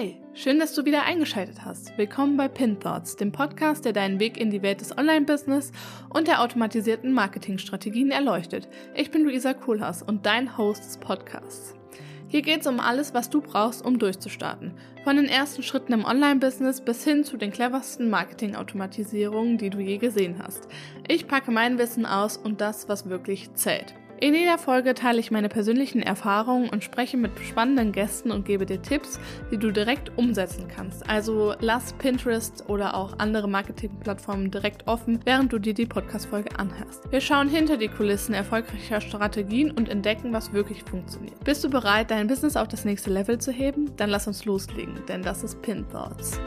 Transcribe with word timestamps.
Hey, 0.00 0.16
schön, 0.32 0.58
dass 0.58 0.74
du 0.74 0.86
wieder 0.86 1.02
eingeschaltet 1.02 1.62
hast. 1.62 1.98
Willkommen 1.98 2.38
bei 2.38 2.48
Pin 2.48 2.80
Thoughts, 2.80 3.16
dem 3.16 3.32
Podcast, 3.32 3.84
der 3.84 3.92
deinen 3.92 4.18
Weg 4.18 4.40
in 4.40 4.48
die 4.48 4.62
Welt 4.62 4.80
des 4.80 4.96
Online-Business 4.96 5.72
und 6.08 6.26
der 6.26 6.40
automatisierten 6.40 7.12
Marketingstrategien 7.12 8.10
erleuchtet. 8.10 8.66
Ich 8.94 9.10
bin 9.10 9.24
Luisa 9.24 9.52
Kohlhaas 9.52 10.02
und 10.02 10.24
dein 10.24 10.56
Host 10.56 10.86
des 10.86 10.96
Podcasts. 10.96 11.74
Hier 12.28 12.40
geht 12.40 12.62
es 12.62 12.66
um 12.66 12.80
alles, 12.80 13.12
was 13.12 13.28
du 13.28 13.42
brauchst, 13.42 13.84
um 13.84 13.98
durchzustarten. 13.98 14.72
Von 15.04 15.16
den 15.16 15.26
ersten 15.26 15.62
Schritten 15.62 15.92
im 15.92 16.06
Online-Business 16.06 16.80
bis 16.80 17.04
hin 17.04 17.22
zu 17.22 17.36
den 17.36 17.50
cleversten 17.50 18.08
Marketing-Automatisierungen, 18.08 19.58
die 19.58 19.68
du 19.68 19.80
je 19.80 19.98
gesehen 19.98 20.36
hast. 20.42 20.66
Ich 21.08 21.28
packe 21.28 21.50
mein 21.50 21.76
Wissen 21.76 22.06
aus 22.06 22.38
und 22.38 22.62
das, 22.62 22.88
was 22.88 23.10
wirklich 23.10 23.52
zählt. 23.52 23.92
In 24.22 24.34
jeder 24.34 24.58
Folge 24.58 24.92
teile 24.92 25.18
ich 25.18 25.30
meine 25.30 25.48
persönlichen 25.48 26.02
Erfahrungen 26.02 26.68
und 26.68 26.84
spreche 26.84 27.16
mit 27.16 27.32
spannenden 27.40 27.90
Gästen 27.90 28.30
und 28.30 28.44
gebe 28.44 28.66
dir 28.66 28.82
Tipps, 28.82 29.18
die 29.50 29.56
du 29.56 29.70
direkt 29.70 30.12
umsetzen 30.18 30.68
kannst. 30.68 31.08
Also 31.08 31.54
lass 31.60 31.94
Pinterest 31.94 32.68
oder 32.68 32.94
auch 32.96 33.18
andere 33.18 33.48
Marketingplattformen 33.48 34.50
direkt 34.50 34.86
offen, 34.86 35.20
während 35.24 35.54
du 35.54 35.58
dir 35.58 35.72
die 35.72 35.86
Podcast-Folge 35.86 36.58
anhörst. 36.58 37.10
Wir 37.10 37.22
schauen 37.22 37.48
hinter 37.48 37.78
die 37.78 37.88
Kulissen 37.88 38.34
erfolgreicher 38.34 39.00
Strategien 39.00 39.70
und 39.70 39.88
entdecken, 39.88 40.34
was 40.34 40.52
wirklich 40.52 40.82
funktioniert. 40.82 41.42
Bist 41.42 41.64
du 41.64 41.70
bereit, 41.70 42.10
dein 42.10 42.26
Business 42.26 42.56
auf 42.56 42.68
das 42.68 42.84
nächste 42.84 43.08
Level 43.08 43.38
zu 43.38 43.52
heben? 43.52 43.96
Dann 43.96 44.10
lass 44.10 44.26
uns 44.26 44.44
loslegen, 44.44 45.00
denn 45.08 45.22
das 45.22 45.42
ist 45.42 45.62
Pin 45.62 45.86
Thoughts. 45.88 46.38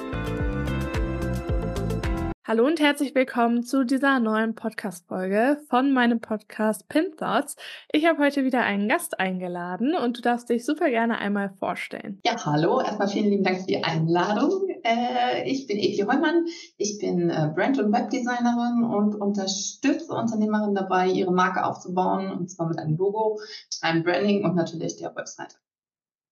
Hallo 2.45 2.65
und 2.67 2.81
herzlich 2.81 3.15
willkommen 3.15 3.63
zu 3.63 3.85
dieser 3.85 4.19
neuen 4.19 4.53
Podcast-Folge 4.53 5.61
von 5.69 5.93
meinem 5.93 6.19
Podcast 6.19 6.89
Pin 6.89 7.15
Thoughts. 7.15 7.55
Ich 7.93 8.05
habe 8.05 8.21
heute 8.21 8.43
wieder 8.43 8.63
einen 8.63 8.89
Gast 8.89 9.17
eingeladen 9.17 9.95
und 9.95 10.17
du 10.17 10.21
darfst 10.21 10.49
dich 10.49 10.65
super 10.65 10.89
gerne 10.89 11.19
einmal 11.19 11.53
vorstellen. 11.57 12.19
Ja, 12.25 12.35
hallo. 12.45 12.81
Erstmal 12.81 13.07
vielen 13.07 13.29
lieben 13.29 13.45
Dank 13.45 13.61
für 13.61 13.67
die 13.67 13.81
Einladung. 13.81 14.67
Äh, 14.83 15.49
ich 15.49 15.67
bin 15.67 15.77
Evi 15.77 15.99
Heumann. 15.99 16.43
Ich 16.75 16.99
bin 16.99 17.29
äh, 17.29 17.49
Brand- 17.55 17.79
und 17.79 17.93
Webdesignerin 17.93 18.83
und 18.83 19.15
unterstütze 19.15 20.11
Unternehmerinnen 20.11 20.75
dabei, 20.75 21.07
ihre 21.07 21.31
Marke 21.31 21.63
aufzubauen 21.63 22.29
und 22.29 22.49
zwar 22.49 22.67
mit 22.67 22.77
einem 22.77 22.97
Logo, 22.97 23.39
einem 23.79 24.03
Branding 24.03 24.43
und 24.43 24.55
natürlich 24.55 24.97
der 24.97 25.15
Webseite. 25.15 25.55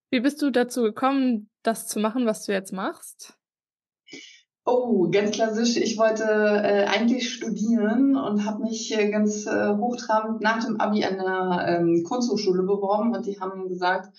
Wie 0.09 0.20
bist 0.20 0.42
du 0.42 0.52
dazu 0.52 0.81
gekommen, 0.81 1.50
das 1.64 1.88
zu 1.88 2.02
machen, 2.02 2.25
was 2.25 2.46
du 2.46 2.52
jetzt 2.52 2.73
machst? 2.73 3.38
Oh, 4.64 5.09
ganz 5.09 5.31
klassisch. 5.31 5.76
Ich 5.78 5.98
wollte 5.98 6.23
äh, 6.23 6.86
eigentlich 6.86 7.34
studieren 7.34 8.16
und 8.16 8.45
habe 8.45 8.62
mich 8.62 8.95
äh, 8.95 9.09
ganz 9.09 9.48
äh, 9.48 9.76
hochtrabend 9.76 10.42
nach 10.42 10.64
dem 10.64 10.80
Abi 10.80 11.03
an 11.03 11.18
der 11.18 11.66
ähm, 11.68 12.03
Kunsthochschule 12.03 12.62
beworben 12.62 13.16
und 13.16 13.26
die 13.26 13.40
haben 13.40 13.68
gesagt, 13.68 14.09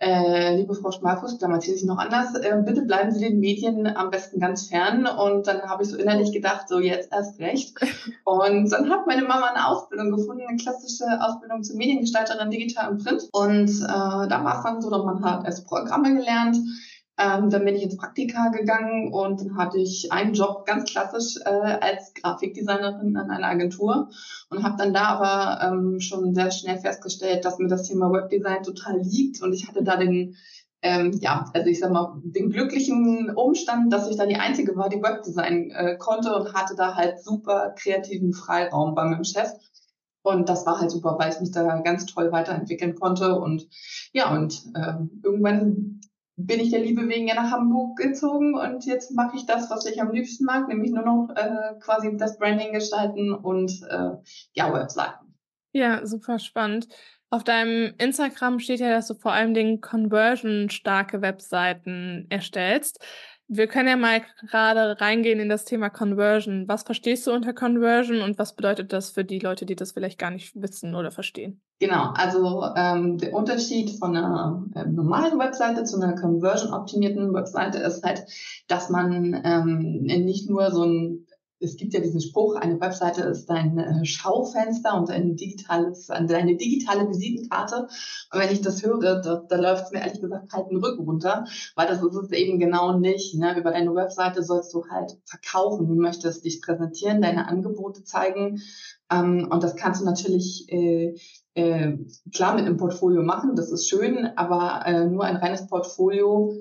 äh, 0.00 0.56
liebe 0.56 0.74
Frau 0.74 0.90
Schmalfuß, 0.92 1.38
damals 1.38 1.64
hieß 1.64 1.82
ich 1.82 1.84
noch 1.84 1.98
anders, 1.98 2.34
äh, 2.36 2.62
bitte 2.64 2.82
bleiben 2.82 3.10
Sie 3.10 3.20
den 3.20 3.40
Medien 3.40 3.86
am 3.86 4.10
besten 4.10 4.40
ganz 4.40 4.68
fern. 4.68 5.06
Und 5.06 5.46
dann 5.46 5.62
habe 5.62 5.82
ich 5.82 5.90
so 5.90 5.96
innerlich 5.96 6.32
gedacht, 6.32 6.68
so 6.68 6.78
jetzt 6.78 7.12
erst 7.12 7.38
recht. 7.40 7.74
Und 8.24 8.70
dann 8.70 8.90
hat 8.90 9.06
meine 9.06 9.22
Mama 9.22 9.48
eine 9.48 9.66
Ausbildung 9.66 10.12
gefunden, 10.12 10.44
eine 10.48 10.56
klassische 10.56 11.04
Ausbildung 11.20 11.62
zur 11.62 11.76
Mediengestalterin 11.76 12.50
digital 12.50 12.90
und 12.90 13.04
print. 13.04 13.28
Und 13.32 13.68
äh, 13.68 14.28
da 14.28 14.44
war 14.44 14.58
es 14.58 14.64
dann 14.64 14.80
so, 14.80 14.88
dass 14.88 15.04
man 15.04 15.22
hat 15.24 15.44
erst 15.44 15.66
Programme 15.66 16.14
gelernt, 16.14 16.56
ähm, 17.18 17.50
dann 17.50 17.64
bin 17.64 17.74
ich 17.74 17.82
ins 17.82 17.96
Praktika 17.96 18.48
gegangen 18.48 19.12
und 19.12 19.40
dann 19.40 19.56
hatte 19.56 19.78
ich 19.78 20.12
einen 20.12 20.34
Job 20.34 20.64
ganz 20.66 20.90
klassisch 20.90 21.36
äh, 21.44 21.48
als 21.48 22.14
Grafikdesignerin 22.14 23.16
an 23.16 23.30
einer 23.30 23.48
Agentur 23.48 24.08
und 24.50 24.62
habe 24.62 24.76
dann 24.78 24.94
da 24.94 25.18
aber 25.18 25.64
ähm, 25.64 26.00
schon 26.00 26.34
sehr 26.34 26.50
schnell 26.50 26.78
festgestellt, 26.78 27.44
dass 27.44 27.58
mir 27.58 27.68
das 27.68 27.82
Thema 27.82 28.12
Webdesign 28.12 28.62
total 28.62 29.00
liegt 29.00 29.42
und 29.42 29.52
ich 29.52 29.66
hatte 29.66 29.82
da 29.82 29.96
den 29.96 30.36
ähm, 30.80 31.18
ja, 31.20 31.44
also 31.54 31.68
ich 31.68 31.80
sag 31.80 31.90
mal, 31.90 32.20
den 32.22 32.50
glücklichen 32.50 33.34
Umstand, 33.34 33.92
dass 33.92 34.08
ich 34.08 34.16
da 34.16 34.26
die 34.26 34.36
Einzige 34.36 34.76
war, 34.76 34.88
die 34.88 35.02
Webdesign 35.02 35.70
äh, 35.72 35.96
konnte 35.98 36.32
und 36.36 36.54
hatte 36.54 36.76
da 36.76 36.94
halt 36.94 37.20
super 37.20 37.74
kreativen 37.76 38.32
Freiraum 38.32 38.94
bei 38.94 39.04
meinem 39.04 39.24
Chef. 39.24 39.48
Und 40.22 40.48
das 40.48 40.66
war 40.66 40.78
halt 40.78 40.90
super, 40.92 41.16
weil 41.18 41.32
ich 41.32 41.40
mich 41.40 41.50
da 41.50 41.80
ganz 41.80 42.06
toll 42.06 42.30
weiterentwickeln 42.30 42.94
konnte. 42.94 43.40
Und 43.40 43.66
ja, 44.12 44.32
und 44.32 44.66
äh, 44.74 44.94
irgendwann 45.24 46.00
bin 46.40 46.60
ich 46.60 46.70
der 46.70 46.80
Liebe 46.80 47.08
wegen 47.08 47.26
ja 47.26 47.34
nach 47.34 47.50
Hamburg 47.50 47.98
gezogen 47.98 48.54
und 48.54 48.86
jetzt 48.86 49.12
mache 49.12 49.36
ich 49.36 49.44
das, 49.44 49.68
was 49.70 49.84
ich 49.86 50.00
am 50.00 50.12
liebsten 50.12 50.44
mag, 50.44 50.68
nämlich 50.68 50.92
nur 50.92 51.04
noch 51.04 51.30
äh, 51.34 51.74
quasi 51.80 52.16
das 52.16 52.38
Branding 52.38 52.72
gestalten 52.72 53.34
und 53.34 53.82
äh, 53.90 54.10
ja, 54.52 54.72
Webseiten. 54.72 55.34
Ja, 55.72 56.06
super 56.06 56.38
spannend. 56.38 56.86
Auf 57.30 57.42
deinem 57.42 57.92
Instagram 57.98 58.60
steht 58.60 58.78
ja, 58.78 58.90
dass 58.90 59.08
du 59.08 59.14
vor 59.14 59.32
allem 59.32 59.52
den 59.52 59.80
Conversion-starke 59.80 61.20
Webseiten 61.22 62.26
erstellst. 62.30 63.04
Wir 63.48 63.66
können 63.66 63.88
ja 63.88 63.96
mal 63.96 64.22
gerade 64.48 65.00
reingehen 65.00 65.40
in 65.40 65.48
das 65.48 65.64
Thema 65.64 65.90
Conversion. 65.90 66.68
Was 66.68 66.84
verstehst 66.84 67.26
du 67.26 67.32
unter 67.32 67.52
Conversion 67.52 68.22
und 68.22 68.38
was 68.38 68.54
bedeutet 68.54 68.92
das 68.92 69.10
für 69.10 69.24
die 69.24 69.40
Leute, 69.40 69.66
die 69.66 69.74
das 69.74 69.92
vielleicht 69.92 70.18
gar 70.20 70.30
nicht 70.30 70.54
wissen 70.54 70.94
oder 70.94 71.10
verstehen? 71.10 71.60
Genau, 71.80 72.10
also 72.14 72.64
ähm, 72.74 73.18
der 73.18 73.32
Unterschied 73.32 73.98
von 73.98 74.16
einer 74.16 74.66
äh, 74.74 74.84
normalen 74.84 75.38
Webseite 75.38 75.84
zu 75.84 76.00
einer 76.00 76.20
conversion-optimierten 76.20 77.32
Webseite 77.32 77.78
ist 77.78 78.02
halt, 78.02 78.24
dass 78.66 78.90
man 78.90 79.40
ähm, 79.44 80.02
nicht 80.02 80.50
nur 80.50 80.72
so 80.72 80.84
ein 80.84 81.28
es 81.60 81.76
gibt 81.76 81.92
ja 81.92 82.00
diesen 82.00 82.20
Spruch, 82.20 82.54
eine 82.56 82.80
Webseite 82.80 83.22
ist 83.22 83.46
dein 83.46 83.78
äh, 83.78 84.04
Schaufenster 84.04 84.94
und 84.96 85.10
ein 85.10 85.36
digitales, 85.36 86.06
deine 86.06 86.56
digitale 86.56 87.08
Visitenkarte. 87.08 87.88
Und 88.32 88.40
wenn 88.40 88.52
ich 88.52 88.60
das 88.60 88.82
höre, 88.84 89.20
da, 89.20 89.42
da 89.48 89.56
läuft 89.56 89.86
es 89.86 89.90
mir 89.90 90.00
ehrlich 90.00 90.20
gesagt 90.20 90.52
den 90.70 90.76
Rücken 90.76 91.04
runter, 91.04 91.46
weil 91.74 91.88
das 91.88 92.02
ist 92.02 92.14
es 92.14 92.30
eben 92.30 92.58
genau 92.58 92.98
nicht. 92.98 93.34
Ne? 93.34 93.58
Über 93.58 93.72
deine 93.72 93.94
Webseite 93.94 94.42
sollst 94.42 94.72
du 94.72 94.86
halt 94.88 95.18
verkaufen. 95.24 95.88
Du 95.88 95.94
möchtest 95.94 96.44
dich 96.44 96.62
präsentieren, 96.62 97.22
deine 97.22 97.48
Angebote 97.48 98.04
zeigen. 98.04 98.60
Ähm, 99.10 99.48
und 99.50 99.62
das 99.62 99.74
kannst 99.76 100.00
du 100.00 100.04
natürlich 100.04 100.70
äh, 100.70 101.14
äh, 101.58 101.98
klar 102.32 102.54
mit 102.54 102.66
einem 102.66 102.76
Portfolio 102.76 103.22
machen, 103.22 103.56
das 103.56 103.72
ist 103.72 103.88
schön, 103.88 104.30
aber 104.36 104.86
äh, 104.86 105.06
nur 105.06 105.24
ein 105.24 105.36
reines 105.36 105.66
Portfolio 105.66 106.54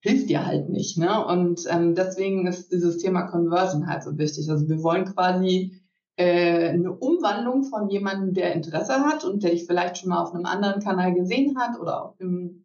hilft 0.00 0.30
dir 0.30 0.46
halt 0.46 0.70
nicht. 0.70 0.96
Ne? 0.96 1.24
Und 1.26 1.66
ähm, 1.68 1.94
deswegen 1.94 2.46
ist 2.46 2.72
dieses 2.72 2.98
Thema 2.98 3.22
Conversion 3.22 3.86
halt 3.86 4.02
so 4.04 4.16
wichtig. 4.16 4.48
Also 4.50 4.68
wir 4.68 4.82
wollen 4.82 5.04
quasi 5.04 5.82
äh, 6.16 6.70
eine 6.70 6.92
Umwandlung 6.92 7.64
von 7.64 7.90
jemandem, 7.90 8.32
der 8.32 8.54
Interesse 8.54 9.04
hat 9.04 9.24
und 9.24 9.42
der 9.42 9.50
dich 9.50 9.66
vielleicht 9.66 9.98
schon 9.98 10.10
mal 10.10 10.22
auf 10.22 10.34
einem 10.34 10.46
anderen 10.46 10.80
Kanal 10.82 11.12
gesehen 11.12 11.58
hat 11.58 11.78
oder 11.78 12.04
auf, 12.04 12.16
dem, 12.16 12.64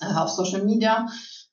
äh, 0.00 0.14
auf 0.14 0.30
Social 0.30 0.64
Media 0.64 1.06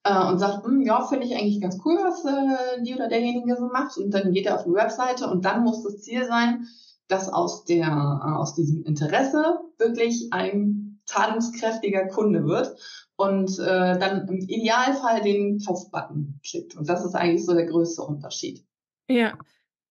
äh, 0.03 0.27
und 0.27 0.39
sagt, 0.39 0.65
hm, 0.65 0.81
ja, 0.81 1.03
finde 1.03 1.27
ich 1.27 1.35
eigentlich 1.35 1.61
ganz 1.61 1.77
cool, 1.85 1.99
was 2.01 2.25
äh, 2.25 2.81
die 2.81 2.95
oder 2.95 3.09
derjenige 3.09 3.55
so 3.55 3.67
macht. 3.67 3.97
Und 3.97 4.11
dann 4.11 4.31
geht 4.31 4.47
er 4.47 4.55
auf 4.55 4.63
die 4.63 4.73
Webseite 4.73 5.29
und 5.29 5.45
dann 5.45 5.63
muss 5.63 5.83
das 5.83 6.01
Ziel 6.01 6.25
sein, 6.25 6.65
dass 7.07 7.29
aus 7.29 7.65
der 7.65 7.87
äh, 7.87 8.35
aus 8.35 8.55
diesem 8.55 8.83
Interesse 8.83 9.59
wirklich 9.77 10.27
ein 10.31 10.99
zahlungskräftiger 11.05 12.07
Kunde 12.07 12.45
wird 12.45 12.77
und 13.15 13.57
äh, 13.59 13.97
dann 13.97 14.27
im 14.27 14.39
Idealfall 14.39 15.21
den 15.21 15.59
Kaufbutton 15.59 16.39
klickt. 16.45 16.75
Und 16.75 16.89
das 16.89 17.05
ist 17.05 17.15
eigentlich 17.15 17.45
so 17.45 17.53
der 17.53 17.65
größte 17.65 18.03
Unterschied. 18.03 18.63
Ja. 19.09 19.37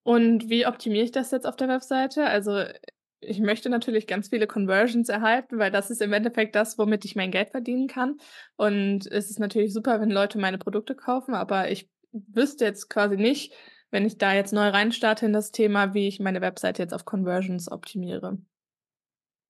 Und 0.03 0.49
wie 0.49 0.65
optimiere 0.65 1.03
ich 1.03 1.11
das 1.11 1.31
jetzt 1.31 1.45
auf 1.45 1.57
der 1.57 1.67
Webseite? 1.67 2.25
Also 2.25 2.63
ich 3.19 3.39
möchte 3.39 3.69
natürlich 3.69 4.07
ganz 4.07 4.29
viele 4.29 4.47
Conversions 4.47 5.09
erhalten, 5.09 5.57
weil 5.57 5.71
das 5.71 5.89
ist 5.89 6.01
im 6.01 6.13
Endeffekt 6.13 6.55
das, 6.55 6.77
womit 6.77 7.03
ich 7.03 7.15
mein 7.15 7.31
Geld 7.31 7.49
verdienen 7.49 7.87
kann. 7.87 8.17
Und 8.55 9.07
es 9.07 9.29
ist 9.29 9.39
natürlich 9.39 9.73
super, 9.73 9.99
wenn 9.99 10.11
Leute 10.11 10.37
meine 10.37 10.59
Produkte 10.59 10.95
kaufen, 10.95 11.33
aber 11.33 11.69
ich 11.71 11.89
wüsste 12.11 12.63
jetzt 12.63 12.89
quasi 12.89 13.17
nicht, 13.17 13.53
wenn 13.91 14.05
ich 14.05 14.17
da 14.17 14.33
jetzt 14.33 14.53
neu 14.53 14.69
reinstarte 14.69 15.25
in 15.25 15.33
das 15.33 15.51
Thema, 15.51 15.93
wie 15.93 16.07
ich 16.07 16.19
meine 16.19 16.41
Webseite 16.41 16.81
jetzt 16.81 16.93
auf 16.93 17.05
Conversions 17.05 17.71
optimiere. 17.71 18.37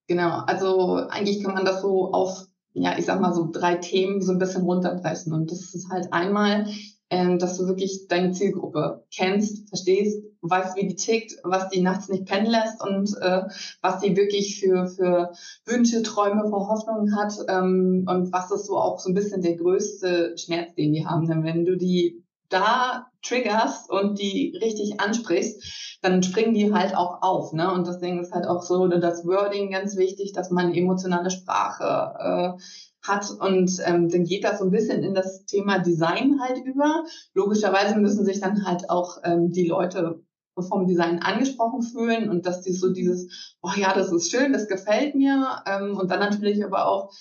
Genau, 0.07 0.39
also 0.45 0.95
eigentlich 1.09 1.43
kann 1.43 1.53
man 1.53 1.65
das 1.65 1.81
so 1.81 2.11
auf 2.13 2.47
ja, 2.79 2.97
ich 2.97 3.05
sag 3.05 3.19
mal 3.19 3.33
so 3.33 3.49
drei 3.51 3.75
Themen 3.75 4.21
so 4.21 4.31
ein 4.31 4.39
bisschen 4.39 4.63
runterbrechen. 4.63 5.33
Und 5.33 5.51
das 5.51 5.73
ist 5.73 5.89
halt 5.89 6.13
einmal, 6.13 6.67
ähm, 7.09 7.39
dass 7.39 7.57
du 7.57 7.67
wirklich 7.67 8.07
deine 8.07 8.31
Zielgruppe 8.31 9.05
kennst, 9.11 9.69
verstehst, 9.69 10.23
weißt, 10.41 10.75
wie 10.75 10.87
die 10.87 10.95
tickt, 10.95 11.37
was 11.43 11.69
die 11.69 11.81
nachts 11.81 12.09
nicht 12.09 12.25
pennen 12.25 12.47
lässt 12.47 12.83
und 12.83 13.15
äh, 13.21 13.43
was 13.81 14.01
die 14.01 14.15
wirklich 14.15 14.59
für, 14.59 14.87
für 14.87 15.31
Wünsche, 15.65 16.03
Träume, 16.03 16.47
Verhoffnungen 16.49 17.15
hat 17.17 17.33
ähm, 17.47 18.05
und 18.07 18.31
was 18.31 18.51
ist 18.51 18.67
so 18.67 18.77
auch 18.77 18.99
so 18.99 19.09
ein 19.09 19.15
bisschen 19.15 19.41
der 19.41 19.55
größte 19.55 20.37
Schmerz, 20.37 20.75
den 20.75 20.93
die 20.93 21.05
haben. 21.05 21.27
Denn 21.27 21.43
wenn 21.43 21.65
du 21.65 21.77
die 21.77 22.23
da 22.49 23.07
triggerst 23.23 23.89
und 23.89 24.19
die 24.19 24.57
richtig 24.61 24.99
ansprichst, 24.99 25.99
dann 26.01 26.23
springen 26.23 26.53
die 26.53 26.73
halt 26.73 26.95
auch 26.95 27.21
auf. 27.21 27.53
Ne? 27.53 27.71
Und 27.71 27.87
deswegen 27.87 28.21
ist 28.21 28.33
halt 28.33 28.47
auch 28.47 28.61
so 28.61 28.87
das 28.87 29.25
Wording 29.25 29.71
ganz 29.71 29.97
wichtig, 29.97 30.31
dass 30.33 30.49
man 30.49 30.73
emotionale 30.73 31.29
Sprache 31.29 32.55
äh, 32.57 32.61
hat 33.03 33.29
und 33.39 33.71
ähm, 33.85 34.09
dann 34.09 34.25
geht 34.25 34.43
das 34.43 34.59
so 34.59 34.65
ein 34.65 34.71
bisschen 34.71 35.01
in 35.03 35.13
das 35.13 35.45
Thema 35.45 35.79
Design 35.79 36.39
halt 36.41 36.59
über. 36.63 37.05
Logischerweise 37.33 37.97
müssen 37.97 38.25
sich 38.25 38.41
dann 38.41 38.65
halt 38.65 38.89
auch 38.89 39.17
ähm, 39.23 39.51
die 39.51 39.67
Leute 39.67 40.21
vom 40.61 40.87
Design 40.87 41.19
angesprochen 41.19 41.83
fühlen 41.83 42.29
und 42.29 42.45
dass 42.45 42.61
die 42.61 42.73
so 42.73 42.91
dieses, 42.91 43.55
oh 43.61 43.71
ja, 43.75 43.93
das 43.93 44.11
ist 44.11 44.31
schön, 44.31 44.53
das 44.53 44.67
gefällt 44.67 45.15
mir 45.15 45.61
ähm, 45.65 45.97
und 45.97 46.09
dann 46.09 46.19
natürlich 46.19 46.63
aber 46.65 46.87
auch 46.87 47.11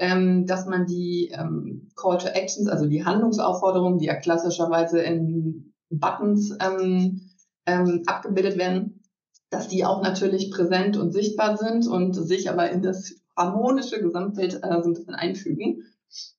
ähm, 0.00 0.46
dass 0.46 0.66
man 0.66 0.86
die 0.86 1.30
ähm, 1.32 1.90
Call 1.94 2.18
to 2.18 2.28
Actions, 2.28 2.68
also 2.68 2.86
die 2.86 3.04
Handlungsaufforderungen, 3.04 3.98
die 3.98 4.06
ja 4.06 4.14
klassischerweise 4.14 5.00
in 5.00 5.74
Buttons 5.90 6.56
ähm, 6.58 7.30
ähm, 7.66 8.02
abgebildet 8.06 8.56
werden, 8.58 9.02
dass 9.50 9.68
die 9.68 9.84
auch 9.84 10.02
natürlich 10.02 10.50
präsent 10.50 10.96
und 10.96 11.12
sichtbar 11.12 11.58
sind 11.58 11.86
und 11.86 12.14
sich 12.14 12.48
aber 12.50 12.70
in 12.70 12.82
das 12.82 13.14
harmonische 13.36 14.00
Gesamtbild 14.00 14.62
äh, 14.62 14.82
so 14.82 14.88
ein 14.88 14.94
bisschen 14.94 15.14
einfügen. 15.14 15.84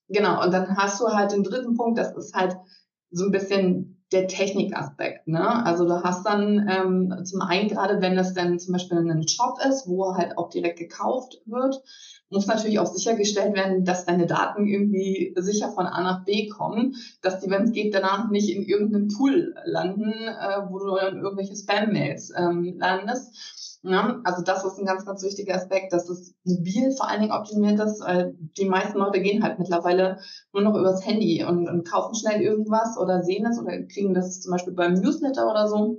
Genau, 0.08 0.42
und 0.42 0.52
dann 0.52 0.76
hast 0.76 1.00
du 1.00 1.06
halt 1.06 1.32
den 1.32 1.44
dritten 1.44 1.76
Punkt, 1.76 1.98
das 1.98 2.16
ist 2.16 2.34
halt 2.34 2.56
so 3.10 3.26
ein 3.26 3.30
bisschen 3.30 4.02
der 4.12 4.26
Technikaspekt. 4.26 5.26
Ne? 5.26 5.64
Also 5.64 5.86
du 5.86 6.02
hast 6.02 6.26
dann 6.26 6.68
ähm, 6.68 7.24
zum 7.24 7.40
einen, 7.40 7.68
gerade 7.68 8.00
wenn 8.00 8.16
das 8.16 8.34
dann 8.34 8.58
zum 8.58 8.72
Beispiel 8.72 8.98
ein 8.98 9.28
Shop 9.28 9.58
ist, 9.66 9.86
wo 9.86 10.14
halt 10.14 10.36
auch 10.36 10.50
direkt 10.50 10.78
gekauft 10.78 11.40
wird, 11.46 11.80
muss 12.32 12.46
natürlich 12.46 12.78
auch 12.78 12.92
sichergestellt 12.92 13.54
werden, 13.54 13.84
dass 13.84 14.06
deine 14.06 14.26
Daten 14.26 14.66
irgendwie 14.66 15.34
sicher 15.36 15.70
von 15.70 15.86
A 15.86 16.02
nach 16.02 16.24
B 16.24 16.48
kommen, 16.48 16.96
dass 17.20 17.40
die, 17.40 17.50
wenn 17.50 17.64
es 17.64 17.72
geht, 17.72 17.94
danach 17.94 18.30
nicht 18.30 18.48
in 18.48 18.62
irgendeinem 18.62 19.08
Pool 19.08 19.54
landen, 19.64 20.10
äh, 20.12 20.62
wo 20.68 20.78
du 20.78 20.96
dann 20.96 21.18
irgendwelche 21.18 21.54
Spam-Mails 21.54 22.32
ähm, 22.36 22.78
landest. 22.78 23.78
Ja, 23.84 24.20
also 24.22 24.42
das 24.42 24.64
ist 24.64 24.78
ein 24.78 24.86
ganz, 24.86 25.04
ganz 25.04 25.24
wichtiger 25.24 25.56
Aspekt, 25.56 25.92
dass 25.92 26.08
es 26.08 26.34
mobil 26.44 26.92
vor 26.92 27.08
allen 27.08 27.20
Dingen 27.20 27.32
optimiert 27.32 27.80
ist. 27.80 28.00
Weil 28.00 28.34
die 28.56 28.68
meisten 28.68 28.98
Leute 28.98 29.20
gehen 29.20 29.42
halt 29.42 29.58
mittlerweile 29.58 30.18
nur 30.52 30.62
noch 30.62 30.76
übers 30.76 31.04
Handy 31.04 31.44
und, 31.44 31.68
und 31.68 31.88
kaufen 31.88 32.14
schnell 32.14 32.40
irgendwas 32.40 32.96
oder 32.96 33.22
sehen 33.22 33.44
es 33.44 33.58
oder 33.58 33.82
kriegen 33.82 34.14
das 34.14 34.40
zum 34.40 34.52
Beispiel 34.52 34.72
beim 34.72 34.94
Newsletter 34.94 35.50
oder 35.50 35.68
so, 35.68 35.98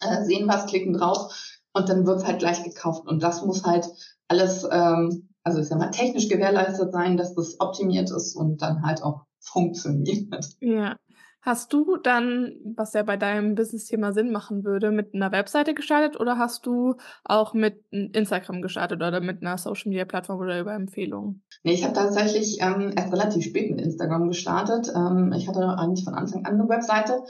äh, 0.00 0.22
sehen 0.24 0.46
was, 0.48 0.66
klicken 0.66 0.92
drauf 0.92 1.34
und 1.72 1.88
dann 1.88 2.06
wird 2.06 2.18
es 2.18 2.26
halt 2.26 2.38
gleich 2.38 2.62
gekauft. 2.62 3.06
Und 3.08 3.22
das 3.22 3.44
muss 3.44 3.64
halt 3.64 3.88
alles 4.28 4.68
ähm, 4.70 5.33
also 5.44 5.60
ich 5.60 5.68
sag 5.68 5.78
mal, 5.78 5.90
technisch 5.90 6.28
gewährleistet 6.28 6.92
sein, 6.92 7.16
dass 7.16 7.34
das 7.34 7.60
optimiert 7.60 8.10
ist 8.10 8.34
und 8.34 8.62
dann 8.62 8.82
halt 8.82 9.02
auch 9.02 9.26
funktioniert. 9.38 10.44
Ja. 10.60 10.96
Hast 11.42 11.74
du 11.74 11.98
dann, 11.98 12.54
was 12.74 12.94
ja 12.94 13.02
bei 13.02 13.18
deinem 13.18 13.54
Business-Thema 13.54 14.14
Sinn 14.14 14.32
machen 14.32 14.64
würde, 14.64 14.90
mit 14.90 15.12
einer 15.12 15.30
Webseite 15.30 15.74
gestartet 15.74 16.18
oder 16.18 16.38
hast 16.38 16.64
du 16.64 16.94
auch 17.22 17.52
mit 17.52 17.84
Instagram 17.90 18.62
gestartet 18.62 19.02
oder 19.02 19.20
mit 19.20 19.42
einer 19.42 19.58
Social-Media-Plattform 19.58 20.40
oder 20.40 20.58
über 20.58 20.72
Empfehlungen? 20.72 21.42
Nee, 21.62 21.74
ich 21.74 21.84
habe 21.84 21.92
tatsächlich 21.92 22.62
ähm, 22.62 22.94
erst 22.96 23.12
relativ 23.12 23.44
spät 23.44 23.70
mit 23.70 23.82
Instagram 23.82 24.28
gestartet. 24.28 24.90
Ähm, 24.96 25.34
ich 25.36 25.46
hatte 25.46 25.68
eigentlich 25.76 26.06
von 26.06 26.14
Anfang 26.14 26.46
an 26.46 26.54
eine 26.54 26.66
Webseite, 26.66 27.22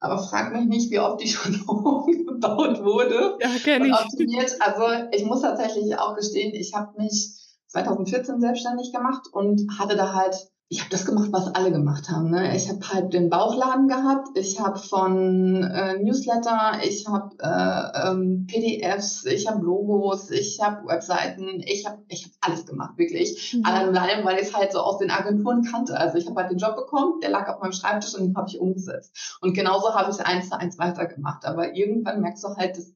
aber 0.00 0.18
frag 0.18 0.52
mich 0.52 0.66
nicht, 0.66 0.90
wie 0.90 0.98
oft 0.98 1.22
die 1.22 1.28
schon 1.28 1.60
umgebaut 1.60 2.82
wurde 2.82 3.38
ja, 3.40 3.48
ich. 3.54 3.80
und 3.80 3.92
optimiert. 3.92 4.56
Also 4.58 5.06
ich 5.12 5.24
muss 5.24 5.42
tatsächlich 5.42 5.96
auch 5.96 6.16
gestehen, 6.16 6.52
ich 6.52 6.74
habe 6.74 7.00
mich 7.00 7.41
2014 7.72 8.40
selbstständig 8.40 8.92
gemacht 8.92 9.28
und 9.32 9.66
hatte 9.78 9.96
da 9.96 10.14
halt, 10.14 10.36
ich 10.68 10.80
habe 10.80 10.90
das 10.90 11.04
gemacht, 11.04 11.28
was 11.32 11.54
alle 11.54 11.70
gemacht 11.70 12.08
haben. 12.10 12.30
Ne? 12.30 12.54
Ich 12.56 12.68
habe 12.68 12.80
halt 12.88 13.12
den 13.12 13.28
Bauchladen 13.28 13.88
gehabt, 13.88 14.28
ich 14.34 14.60
habe 14.60 14.78
von 14.78 15.62
äh, 15.62 15.98
Newsletter, 15.98 16.80
ich 16.82 17.06
habe 17.06 17.34
äh, 17.40 18.08
ähm, 18.08 18.46
PDFs, 18.46 19.24
ich 19.24 19.48
habe 19.48 19.64
Logos, 19.64 20.30
ich 20.30 20.60
habe 20.62 20.86
Webseiten, 20.86 21.62
ich 21.64 21.86
habe 21.86 22.02
ich 22.08 22.24
hab 22.24 22.32
alles 22.40 22.66
gemacht, 22.66 22.96
wirklich. 22.96 23.54
Mhm. 23.54 23.64
Allein, 23.64 24.24
weil 24.24 24.36
ich 24.36 24.48
es 24.48 24.54
halt 24.54 24.72
so 24.72 24.80
aus 24.80 24.98
den 24.98 25.10
Agenturen 25.10 25.62
kannte. 25.62 25.98
Also 25.98 26.18
ich 26.18 26.26
habe 26.26 26.40
halt 26.40 26.50
den 26.50 26.58
Job 26.58 26.76
bekommen, 26.76 27.20
der 27.22 27.30
lag 27.30 27.48
auf 27.48 27.60
meinem 27.60 27.72
Schreibtisch 27.72 28.14
und 28.14 28.24
den 28.24 28.36
habe 28.36 28.48
ich 28.48 28.58
umgesetzt. 28.58 29.38
Und 29.40 29.54
genauso 29.54 29.94
habe 29.94 30.10
ich 30.10 30.24
eins 30.24 30.48
zu 30.48 30.58
eins 30.58 30.78
weitergemacht. 30.78 31.44
Aber 31.46 31.74
irgendwann 31.74 32.20
merkst 32.20 32.44
du 32.44 32.48
halt, 32.56 32.76
das 32.76 32.92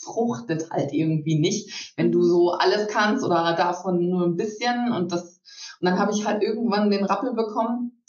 fruchtet 0.00 0.70
halt 0.70 0.92
irgendwie 0.92 1.38
nicht, 1.38 1.92
wenn 1.96 2.12
du 2.12 2.22
so 2.22 2.52
alles 2.52 2.88
kannst 2.88 3.24
oder 3.24 3.54
davon 3.56 4.08
nur 4.08 4.26
ein 4.26 4.36
bisschen 4.36 4.92
und 4.92 5.12
das 5.12 5.40
und 5.80 5.86
dann 5.86 5.98
habe 5.98 6.12
ich 6.12 6.26
halt 6.26 6.42
irgendwann 6.42 6.90
den 6.90 7.04
Rappel 7.04 7.32
bekommen, 7.32 7.99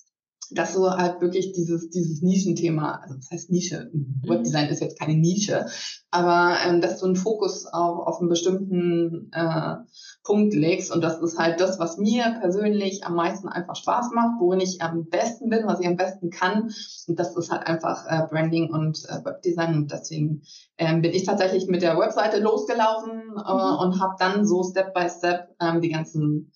dass 0.54 0.74
so 0.74 0.90
halt 0.90 1.22
wirklich 1.22 1.54
dieses, 1.54 1.90
dieses 1.90 2.22
Nischenthema, 2.22 3.00
also 3.02 3.16
das 3.16 3.30
heißt 3.32 3.52
Nische, 3.52 3.90
mhm. 3.94 4.22
Webdesign 4.28 4.70
ist 4.70 4.82
jetzt 4.82 5.00
keine 5.00 5.16
Nische, 5.16 5.66
aber 6.10 6.58
ähm, 6.66 6.82
dass 6.82 7.00
du 7.00 7.06
einen 7.06 7.16
Fokus 7.16 7.66
auf, 7.66 8.08
auf 8.08 8.20
einen 8.20 8.30
bestimmten 8.30 9.32
äh, 9.32 9.76
Punkt 10.24 10.54
legst 10.54 10.92
und 10.92 11.02
das 11.02 11.22
ist 11.22 11.38
halt 11.38 11.62
das, 11.62 11.80
was 11.80 11.98
mir 11.98 12.38
persönlich 12.40 13.06
am 13.06 13.16
meisten 13.16 13.48
einfach 13.48 13.76
Spaß 13.76 14.12
macht, 14.14 14.40
worin 14.40 14.60
ich 14.60 14.82
am 14.82 15.08
besten 15.10 15.50
bin, 15.50 15.66
was 15.66 15.80
ich 15.80 15.88
am 15.88 15.96
besten 15.96 16.30
kann 16.30 16.72
und 17.08 17.20
das 17.20 17.36
ist 17.36 17.52
halt 17.52 17.66
einfach 17.66 18.06
äh, 18.08 18.28
Branding 18.30 18.72
und 18.72 19.06
äh, 19.10 19.24
Webdesign 19.24 19.76
und 19.76 19.92
deswegen 19.92 20.44
ähm, 20.78 21.02
bin 21.02 21.14
ich 21.14 21.24
tatsächlich 21.24 21.68
mit 21.68 21.82
der 21.82 21.98
Webseite 21.98 22.40
losgelaufen 22.40 23.12
äh, 23.12 23.54
mhm. 23.54 23.80
und 23.80 24.02
habe 24.02 24.16
dann 24.20 24.46
so 24.46 24.64
Step 24.64 24.94
by 24.94 25.08
Step 25.10 25.56
ähm, 25.62 25.82
die 25.82 25.90
ganzen 25.90 26.52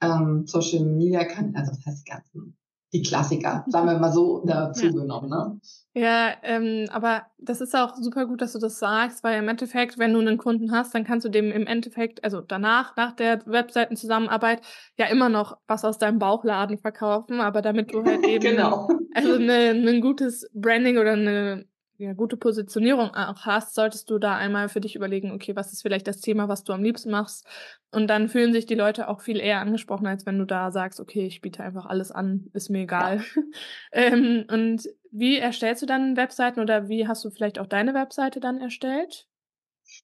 ähm, 0.00 0.44
Social 0.46 0.84
Media 0.84 1.24
Kanäle, 1.24 1.58
also 1.58 1.72
das 1.72 1.84
heißt 1.84 2.06
die 2.06 2.10
ganzen 2.10 2.56
die 2.92 3.02
Klassiker, 3.02 3.64
sagen 3.68 3.86
wir 3.86 3.98
mal 3.98 4.12
so, 4.12 4.42
dazu 4.44 4.86
ja. 4.86 4.92
genommen. 4.92 5.30
Ne? 5.30 5.60
Ja, 5.94 6.32
ähm, 6.42 6.86
aber 6.90 7.22
das 7.38 7.60
ist 7.60 7.74
auch 7.76 7.94
super 7.96 8.26
gut, 8.26 8.40
dass 8.40 8.52
du 8.52 8.58
das 8.58 8.78
sagst, 8.78 9.22
weil 9.22 9.38
im 9.38 9.48
Endeffekt, 9.48 9.98
wenn 9.98 10.12
du 10.12 10.20
einen 10.20 10.38
Kunden 10.38 10.72
hast, 10.72 10.94
dann 10.94 11.04
kannst 11.04 11.24
du 11.24 11.28
dem 11.28 11.52
im 11.52 11.66
Endeffekt, 11.66 12.24
also 12.24 12.40
danach, 12.40 12.96
nach 12.96 13.12
der 13.12 13.44
Webseitenzusammenarbeit, 13.46 14.60
ja 14.96 15.06
immer 15.06 15.28
noch 15.28 15.58
was 15.66 15.84
aus 15.84 15.98
deinem 15.98 16.18
Bauchladen 16.18 16.78
verkaufen, 16.78 17.40
aber 17.40 17.62
damit 17.62 17.92
du 17.92 18.04
halt 18.04 18.24
eben 18.26 18.56
genau. 18.56 18.88
also 19.14 19.34
ein 19.34 19.46
ne, 19.46 20.00
gutes 20.00 20.50
Branding 20.52 20.98
oder 20.98 21.12
eine 21.12 21.66
ja, 22.00 22.14
gute 22.14 22.38
Positionierung 22.38 23.10
auch 23.10 23.44
hast, 23.44 23.74
solltest 23.74 24.08
du 24.08 24.18
da 24.18 24.34
einmal 24.34 24.70
für 24.70 24.80
dich 24.80 24.96
überlegen, 24.96 25.32
okay, 25.32 25.54
was 25.54 25.70
ist 25.70 25.82
vielleicht 25.82 26.08
das 26.08 26.22
Thema, 26.22 26.48
was 26.48 26.64
du 26.64 26.72
am 26.72 26.82
liebsten 26.82 27.10
machst? 27.10 27.46
Und 27.90 28.06
dann 28.06 28.30
fühlen 28.30 28.54
sich 28.54 28.64
die 28.64 28.74
Leute 28.74 29.08
auch 29.08 29.20
viel 29.20 29.38
eher 29.38 29.60
angesprochen, 29.60 30.06
als 30.06 30.24
wenn 30.24 30.38
du 30.38 30.46
da 30.46 30.70
sagst, 30.70 30.98
okay, 30.98 31.26
ich 31.26 31.42
biete 31.42 31.62
einfach 31.62 31.84
alles 31.84 32.10
an, 32.10 32.46
ist 32.54 32.70
mir 32.70 32.84
egal. 32.84 33.18
Ja. 33.18 33.42
ähm, 33.92 34.46
und 34.50 34.88
wie 35.12 35.36
erstellst 35.36 35.82
du 35.82 35.86
dann 35.86 36.16
Webseiten 36.16 36.60
oder 36.60 36.88
wie 36.88 37.06
hast 37.06 37.22
du 37.22 37.30
vielleicht 37.30 37.58
auch 37.58 37.66
deine 37.66 37.92
Webseite 37.92 38.40
dann 38.40 38.62
erstellt? 38.62 39.26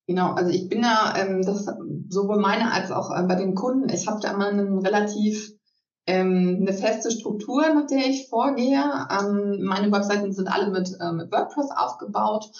Genau, 0.06 0.32
also 0.32 0.50
ich 0.50 0.68
bin 0.68 0.82
ja, 0.82 1.14
ähm, 1.16 1.40
das 1.40 1.64
sowohl 2.10 2.40
meine 2.40 2.72
als 2.72 2.90
auch 2.90 3.10
äh, 3.10 3.22
bei 3.22 3.36
den 3.36 3.54
Kunden, 3.54 3.88
ich 3.88 4.06
habe 4.06 4.20
da 4.20 4.32
immer 4.32 4.48
einen 4.48 4.80
relativ 4.80 5.55
ähm, 6.06 6.58
eine 6.60 6.72
feste 6.72 7.10
Struktur, 7.10 7.62
nach 7.74 7.86
der 7.86 8.06
ich 8.06 8.28
vorgehe. 8.28 8.82
Ähm, 9.10 9.62
meine 9.62 9.90
Webseiten 9.92 10.32
sind 10.32 10.48
alle 10.48 10.70
mit, 10.70 10.96
äh, 11.00 11.12
mit 11.12 11.32
WordPress 11.32 11.70
aufgebaut 11.76 12.50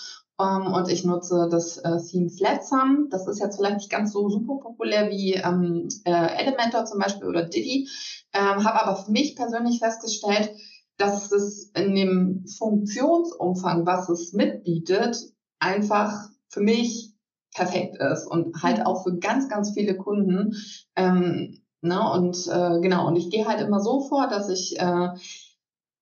ähm, 0.40 0.72
und 0.72 0.90
ich 0.90 1.04
nutze 1.04 1.48
das 1.50 1.78
äh, 1.78 1.98
Theme 2.10 2.28
Flatsum. 2.28 3.08
Das 3.10 3.26
ist 3.26 3.40
jetzt 3.40 3.56
vielleicht 3.56 3.76
nicht 3.76 3.90
ganz 3.90 4.12
so 4.12 4.28
super 4.28 4.58
populär 4.60 5.10
wie 5.10 5.34
ähm, 5.34 5.88
äh, 6.04 6.42
Elementor 6.42 6.84
zum 6.84 6.98
Beispiel 6.98 7.28
oder 7.28 7.44
Diddy, 7.44 7.88
ähm, 8.32 8.64
habe 8.64 8.82
aber 8.82 8.96
für 8.96 9.12
mich 9.12 9.36
persönlich 9.36 9.78
festgestellt, 9.78 10.50
dass 10.98 11.30
es 11.30 11.70
in 11.74 11.94
dem 11.94 12.44
Funktionsumfang, 12.58 13.86
was 13.86 14.08
es 14.08 14.32
mitbietet, 14.32 15.16
einfach 15.58 16.28
für 16.48 16.60
mich 16.60 17.12
perfekt 17.54 17.96
ist 17.98 18.26
und 18.26 18.62
halt 18.62 18.84
auch 18.84 19.04
für 19.04 19.18
ganz, 19.18 19.48
ganz 19.48 19.72
viele 19.72 19.96
Kunden 19.96 20.54
ähm, 20.94 21.60
Ne? 21.86 22.10
Und 22.12 22.46
äh, 22.48 22.80
genau, 22.80 23.06
und 23.06 23.16
ich 23.16 23.30
gehe 23.30 23.46
halt 23.46 23.60
immer 23.60 23.80
so 23.80 24.00
vor, 24.00 24.28
dass 24.28 24.48
ich 24.48 24.78
äh, 24.78 25.08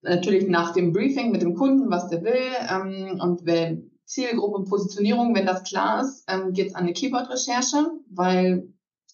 natürlich 0.03 0.47
nach 0.49 0.73
dem 0.73 0.93
Briefing 0.93 1.33
mit 1.33 1.43
dem 1.43 1.55
Kunden, 1.55 1.91
was 1.91 2.09
der 2.09 2.23
will, 2.23 2.43
ähm, 2.71 3.21
und 3.21 3.47
wenn 3.47 3.91
Zielgruppe 4.07 4.64
Positionierung, 4.64 5.35
wenn 5.35 5.47
das 5.47 5.64
klar 5.64 6.03
ist, 6.03 6.25
ähm, 6.29 6.53
geht 6.53 6.69
es 6.69 6.75
an 6.75 6.85
eine 6.85 6.93
Keyword-Recherche, 6.93 7.91
weil 8.11 8.69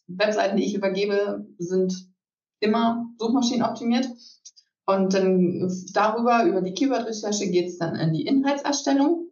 Webseiten, 0.08 0.56
die 0.56 0.64
ich 0.64 0.74
übergebe, 0.74 1.46
sind 1.58 2.10
immer 2.58 3.06
suchmaschinenoptimiert. 3.18 4.08
Und 4.86 5.14
dann 5.14 5.72
darüber, 5.92 6.44
über 6.44 6.60
die 6.60 6.74
Keyword-Recherche, 6.74 7.50
geht 7.50 7.68
es 7.68 7.78
dann 7.78 7.94
in 7.94 8.12
die 8.12 8.26
Inhaltserstellung. 8.26 9.30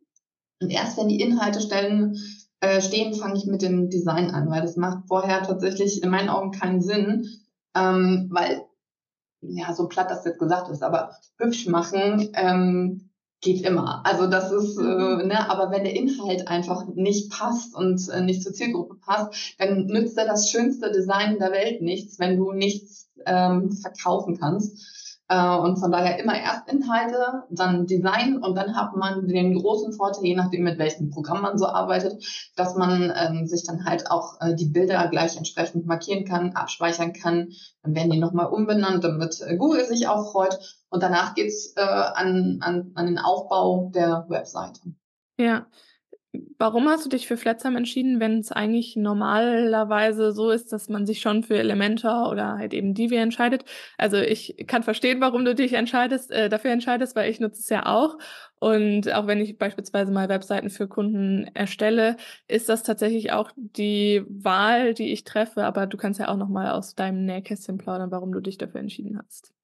Und 0.60 0.70
erst 0.70 0.96
wenn 0.96 1.08
die 1.08 1.20
Inhalte 1.20 1.60
stellen, 1.60 2.16
äh, 2.60 2.80
stehen, 2.80 3.14
fange 3.14 3.36
ich 3.36 3.46
mit 3.46 3.62
dem 3.62 3.90
Design 3.90 4.30
an, 4.30 4.50
weil 4.50 4.62
das 4.62 4.76
macht 4.76 5.06
vorher 5.06 5.42
tatsächlich 5.42 6.02
in 6.02 6.10
meinen 6.10 6.28
Augen 6.28 6.50
keinen 6.50 6.80
Sinn, 6.80 7.28
ähm, 7.74 8.28
weil, 8.32 8.62
ja, 9.40 9.72
so 9.74 9.88
platt 9.88 10.10
das 10.10 10.24
jetzt 10.24 10.38
gesagt 10.38 10.68
ist, 10.68 10.82
aber 10.82 11.12
hübsch 11.38 11.68
machen 11.68 12.30
ähm, 12.34 13.10
geht 13.40 13.62
immer. 13.62 14.04
Also 14.04 14.26
das 14.26 14.50
ist, 14.50 14.76
äh, 14.78 14.82
mhm. 14.82 15.28
ne, 15.28 15.48
aber 15.48 15.70
wenn 15.70 15.84
der 15.84 15.94
Inhalt 15.94 16.48
einfach 16.48 16.86
nicht 16.94 17.30
passt 17.30 17.74
und 17.74 18.08
äh, 18.08 18.20
nicht 18.20 18.42
zur 18.42 18.52
Zielgruppe 18.52 18.96
passt, 18.96 19.54
dann 19.58 19.86
nützt 19.86 20.18
er 20.18 20.26
das 20.26 20.50
schönste 20.50 20.90
Design 20.90 21.38
der 21.38 21.52
Welt 21.52 21.80
nichts, 21.80 22.18
wenn 22.18 22.36
du 22.36 22.52
nichts 22.52 23.08
ähm, 23.26 23.70
verkaufen 23.70 24.38
kannst. 24.38 25.07
Äh, 25.28 25.56
und 25.56 25.78
von 25.78 25.92
daher 25.92 26.18
immer 26.18 26.38
erst 26.38 26.68
Inhalte, 26.68 27.44
dann 27.50 27.86
Design 27.86 28.38
und 28.38 28.54
dann 28.54 28.74
hat 28.74 28.96
man 28.96 29.28
den 29.28 29.54
großen 29.54 29.92
Vorteil, 29.92 30.24
je 30.24 30.34
nachdem 30.34 30.64
mit 30.64 30.78
welchem 30.78 31.10
Programm 31.10 31.42
man 31.42 31.58
so 31.58 31.66
arbeitet, 31.66 32.24
dass 32.56 32.74
man 32.76 33.12
ähm, 33.14 33.46
sich 33.46 33.64
dann 33.64 33.84
halt 33.84 34.10
auch 34.10 34.40
äh, 34.40 34.54
die 34.54 34.70
Bilder 34.70 35.06
gleich 35.08 35.36
entsprechend 35.36 35.86
markieren 35.86 36.24
kann, 36.24 36.54
abspeichern 36.54 37.12
kann. 37.12 37.50
Dann 37.82 37.94
werden 37.94 38.10
die 38.10 38.18
nochmal 38.18 38.46
umbenannt, 38.46 39.04
damit 39.04 39.40
äh, 39.42 39.56
Google 39.56 39.84
sich 39.84 40.08
auch 40.08 40.32
freut. 40.32 40.58
Und 40.88 41.02
danach 41.02 41.34
geht's 41.34 41.74
äh, 41.76 41.82
an, 41.82 42.60
an, 42.62 42.92
an 42.94 43.06
den 43.06 43.18
Aufbau 43.18 43.90
der 43.94 44.24
Webseite. 44.28 44.80
Ja, 45.38 45.66
Warum 46.58 46.88
hast 46.88 47.04
du 47.04 47.08
dich 47.08 47.26
für 47.26 47.36
Flatsam 47.36 47.76
entschieden, 47.76 48.20
wenn 48.20 48.38
es 48.38 48.52
eigentlich 48.52 48.96
normalerweise 48.96 50.32
so 50.32 50.50
ist, 50.50 50.72
dass 50.72 50.88
man 50.88 51.06
sich 51.06 51.20
schon 51.20 51.42
für 51.42 51.56
Elementor 51.58 52.30
oder 52.30 52.58
halt 52.58 52.74
eben 52.74 52.94
Divi 52.94 53.16
entscheidet? 53.16 53.64
Also 53.96 54.16
ich 54.16 54.56
kann 54.66 54.82
verstehen, 54.82 55.20
warum 55.20 55.44
du 55.44 55.54
dich 55.54 55.74
entscheidest, 55.74 56.30
äh, 56.30 56.48
dafür 56.48 56.70
entscheidest, 56.72 57.16
weil 57.16 57.30
ich 57.30 57.40
nutze 57.40 57.60
es 57.60 57.68
ja 57.68 57.86
auch. 57.86 58.18
Und 58.58 59.12
auch 59.12 59.26
wenn 59.26 59.40
ich 59.40 59.58
beispielsweise 59.58 60.12
mal 60.12 60.28
Webseiten 60.28 60.70
für 60.70 60.88
Kunden 60.88 61.48
erstelle, 61.54 62.16
ist 62.48 62.68
das 62.68 62.82
tatsächlich 62.82 63.32
auch 63.32 63.50
die 63.56 64.24
Wahl, 64.28 64.94
die 64.94 65.12
ich 65.12 65.24
treffe. 65.24 65.64
Aber 65.64 65.86
du 65.86 65.96
kannst 65.96 66.20
ja 66.20 66.28
auch 66.28 66.36
noch 66.36 66.48
mal 66.48 66.70
aus 66.72 66.94
deinem 66.94 67.24
Nähkästchen 67.24 67.78
plaudern, 67.78 68.10
warum 68.10 68.32
du 68.32 68.40
dich 68.40 68.58
dafür 68.58 68.80
entschieden 68.80 69.18
hast. 69.18 69.57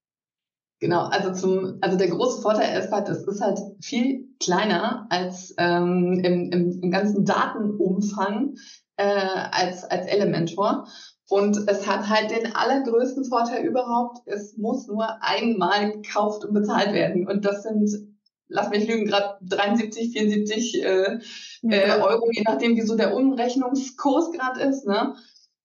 Genau, 0.79 1.03
also 1.03 1.31
zum, 1.31 1.77
also 1.81 1.97
der 1.97 2.09
große 2.09 2.41
Vorteil 2.41 2.77
ist 2.77 2.91
halt, 2.91 3.07
es 3.07 3.25
ist 3.25 3.41
halt 3.41 3.59
viel 3.79 4.27
kleiner 4.39 5.07
als 5.09 5.53
ähm, 5.57 6.19
im, 6.23 6.51
im, 6.51 6.81
im 6.83 6.91
ganzen 6.91 7.23
Datenumfang 7.23 8.55
äh, 8.97 9.03
als, 9.51 9.83
als 9.85 10.07
Elementor. 10.07 10.87
Und 11.27 11.57
es 11.67 11.87
hat 11.87 12.07
halt 12.09 12.29
den 12.29 12.53
allergrößten 12.53 13.25
Vorteil 13.25 13.65
überhaupt, 13.65 14.19
es 14.27 14.57
muss 14.57 14.87
nur 14.87 15.23
einmal 15.23 15.93
gekauft 15.93 16.45
und 16.45 16.53
bezahlt 16.53 16.93
werden. 16.93 17.27
Und 17.27 17.45
das 17.45 17.63
sind, 17.63 17.89
lass 18.47 18.69
mich 18.69 18.87
lügen, 18.87 19.05
gerade 19.05 19.37
73, 19.41 20.11
74 20.11 20.83
äh, 20.83 21.19
äh, 21.63 22.01
Euro, 22.01 22.29
je 22.31 22.43
nachdem, 22.45 22.75
wie 22.75 22.81
so 22.81 22.95
der 22.95 23.15
Umrechnungskurs 23.15 24.31
gerade 24.31 24.61
ist. 24.61 24.85
Ne? 24.85 25.15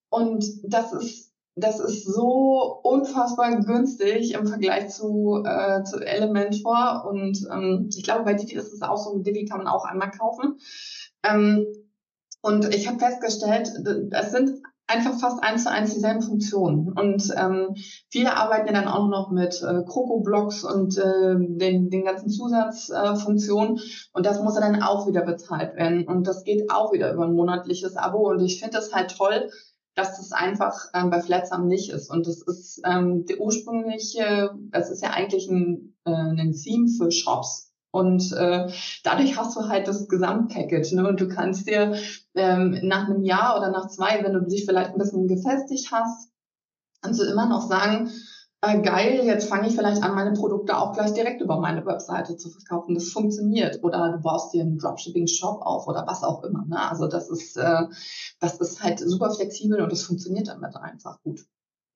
Und 0.08 0.44
das 0.64 0.92
ist 0.92 1.29
das 1.60 1.80
ist 1.80 2.04
so 2.04 2.80
unfassbar 2.82 3.60
günstig 3.60 4.34
im 4.34 4.46
Vergleich 4.46 4.88
zu, 4.88 5.42
äh, 5.44 5.82
zu 5.84 5.98
Elementor. 5.98 7.04
Und 7.08 7.46
ähm, 7.50 7.88
ich 7.94 8.04
glaube, 8.04 8.24
bei 8.24 8.34
Divi 8.34 8.54
ist 8.54 8.72
es 8.72 8.82
auch 8.82 8.96
so, 8.96 9.18
Divi 9.18 9.44
kann 9.44 9.58
man 9.58 9.68
auch 9.68 9.84
einmal 9.84 10.10
kaufen. 10.10 10.58
Ähm, 11.22 11.66
und 12.42 12.74
ich 12.74 12.88
habe 12.88 12.98
festgestellt, 12.98 13.70
es 14.12 14.30
sind 14.30 14.62
einfach 14.90 15.18
fast 15.20 15.42
eins 15.42 15.64
zu 15.64 15.70
eins 15.70 15.94
dieselben 15.94 16.22
Funktionen. 16.22 16.92
Und 16.92 17.32
ähm, 17.36 17.74
viele 18.08 18.36
arbeiten 18.36 18.66
ja 18.66 18.72
dann 18.72 18.88
auch 18.88 19.08
noch 19.08 19.30
mit 19.30 19.62
äh, 19.62 19.84
Kroko-Blocks 19.84 20.64
und 20.64 20.98
äh, 20.98 21.36
den, 21.36 21.90
den 21.90 22.04
ganzen 22.04 22.28
Zusatzfunktionen. 22.28 23.76
Äh, 23.76 23.80
und 24.12 24.26
das 24.26 24.42
muss 24.42 24.54
dann 24.54 24.82
auch 24.82 25.06
wieder 25.06 25.22
bezahlt 25.22 25.76
werden. 25.76 26.06
Und 26.06 26.26
das 26.26 26.44
geht 26.44 26.70
auch 26.70 26.92
wieder 26.92 27.12
über 27.12 27.24
ein 27.24 27.34
monatliches 27.34 27.96
Abo. 27.96 28.30
Und 28.30 28.40
ich 28.40 28.58
finde 28.60 28.76
das 28.76 28.92
halt 28.92 29.16
toll, 29.16 29.50
dass 29.94 30.16
das 30.16 30.32
einfach 30.32 30.76
ähm, 30.94 31.10
bei 31.10 31.20
Flatsam 31.20 31.66
nicht 31.66 31.90
ist. 31.90 32.10
Und 32.10 32.26
das 32.26 32.42
ist 32.42 32.80
ähm, 32.84 33.26
der 33.26 33.40
ursprüngliche, 33.40 34.50
es 34.72 34.90
ist 34.90 35.02
ja 35.02 35.10
eigentlich 35.10 35.48
ein, 35.48 35.94
äh, 36.04 36.10
ein 36.10 36.52
Theme 36.52 36.88
für 36.88 37.10
Shops. 37.10 37.72
Und 37.92 38.32
äh, 38.32 38.68
dadurch 39.02 39.36
hast 39.36 39.56
du 39.56 39.68
halt 39.68 39.88
das 39.88 40.08
Gesamtpackage. 40.08 40.94
Ne? 40.94 41.08
Und 41.08 41.20
du 41.20 41.28
kannst 41.28 41.66
dir 41.66 41.96
ähm, 42.34 42.78
nach 42.82 43.08
einem 43.08 43.24
Jahr 43.24 43.58
oder 43.58 43.70
nach 43.70 43.88
zwei, 43.88 44.22
wenn 44.22 44.32
du 44.32 44.46
dich 44.46 44.64
vielleicht 44.64 44.90
ein 44.90 44.98
bisschen 44.98 45.26
gefestigt 45.26 45.90
hast, 45.90 46.30
kannst 47.02 47.20
du 47.20 47.24
immer 47.24 47.48
noch 47.48 47.68
sagen, 47.68 48.10
äh, 48.62 48.82
geil, 48.82 49.22
jetzt 49.24 49.48
fange 49.48 49.68
ich 49.68 49.74
vielleicht 49.74 50.02
an, 50.02 50.14
meine 50.14 50.32
Produkte 50.32 50.76
auch 50.76 50.92
gleich 50.92 51.14
direkt 51.14 51.40
über 51.40 51.58
meine 51.58 51.84
Webseite 51.86 52.36
zu 52.36 52.50
verkaufen. 52.50 52.94
Das 52.94 53.10
funktioniert. 53.10 53.82
Oder 53.82 54.12
du 54.12 54.22
baust 54.22 54.52
dir 54.52 54.62
einen 54.62 54.78
Dropshipping-Shop 54.78 55.62
auf 55.62 55.86
oder 55.86 56.06
was 56.06 56.22
auch 56.22 56.44
immer. 56.44 56.66
Ne? 56.66 56.78
Also 56.78 57.06
das 57.06 57.30
ist, 57.30 57.56
äh, 57.56 57.86
das 58.38 58.60
ist 58.60 58.82
halt 58.82 58.98
super 58.98 59.30
flexibel 59.30 59.80
und 59.80 59.90
das 59.90 60.02
funktioniert 60.02 60.48
damit 60.48 60.76
einfach 60.76 61.22
gut. 61.22 61.40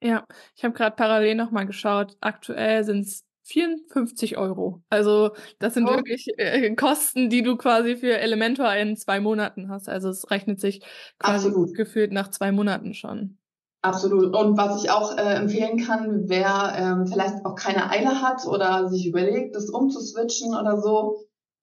Ja, 0.01 0.25
ich 0.57 0.65
habe 0.65 0.75
gerade 0.75 0.97
parallel 0.97 1.35
nochmal 1.35 1.67
geschaut. 1.67 2.17
Aktuell 2.21 2.85
sind 2.85 3.01
es 3.01 3.25
54 3.45 4.39
Euro. 4.39 4.83
Also 4.89 5.33
das 5.59 5.75
sind 5.75 5.87
oh. 5.87 5.95
wirklich 5.95 6.29
äh, 6.39 6.75
Kosten, 6.75 7.29
die 7.29 7.43
du 7.43 7.57
quasi 7.57 7.97
für 7.97 8.19
Elementor 8.19 8.73
in 8.75 8.97
zwei 8.97 9.21
Monaten 9.21 9.69
hast. 9.69 9.89
Also 9.89 10.09
es 10.09 10.31
rechnet 10.31 10.61
sich 10.61 10.81
quasi 11.19 11.49
Absolut. 11.49 11.75
gefühlt 11.75 12.13
nach 12.13 12.31
zwei 12.31 12.53
Monaten 12.53 12.95
schon. 12.95 13.39
Absolut. 13.85 14.35
Und 14.35 14.57
was 14.57 14.83
ich 14.83 14.91
auch 14.91 15.15
äh, 15.19 15.35
empfehlen 15.35 15.77
kann, 15.77 16.27
wer 16.27 16.73
ähm, 16.75 17.07
vielleicht 17.07 17.45
auch 17.45 17.55
keine 17.55 17.91
Eile 17.91 18.23
hat 18.23 18.47
oder 18.47 18.89
sich 18.89 19.07
überlegt, 19.07 19.55
das 19.55 19.69
umzuswitchen 19.69 20.55
oder 20.55 20.81
so, 20.81 21.19